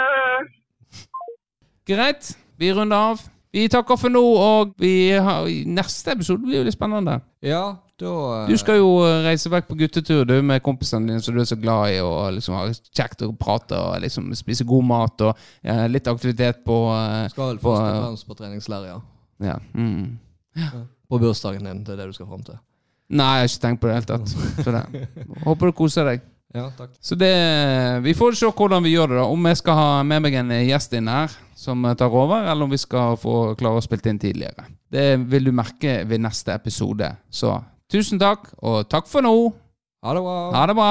[1.89, 3.24] Greit, vi runder av.
[3.55, 7.20] Vi takker for nå, og vi har, neste episode blir jo litt spennende.
[7.45, 11.22] Ja, da eh, Du skal jo eh, reise vekk på guttetur du med kompisene dine
[11.22, 14.66] som du er så glad i, og liksom ha kjekt å prate og liksom spise
[14.66, 16.80] god mat og eh, litt aktivitet på,
[17.30, 18.99] Skal vel på først og fremst på treningsleir, ja.
[19.45, 19.57] Ja.
[19.72, 20.18] Mm.
[21.09, 22.59] På bursdagen din, det er det du skal fram til.
[23.14, 25.42] Nei, jeg har ikke tenkt på det i det hele tatt.
[25.46, 26.22] Håper du koser deg.
[26.55, 26.92] Ja, takk.
[27.02, 27.32] Så det,
[28.05, 29.16] Vi får se hvordan vi gjør det.
[29.18, 32.66] da Om jeg skal ha med meg en gjest inn her som tar over, eller
[32.66, 34.66] om vi skal få klare å spille inn tidligere.
[34.90, 37.09] Det vil du merke ved neste episode.
[37.30, 37.57] Så
[37.90, 39.34] tusen takk, og takk for nå.
[40.05, 40.36] Ha det bra.
[40.55, 40.90] Ha det bra.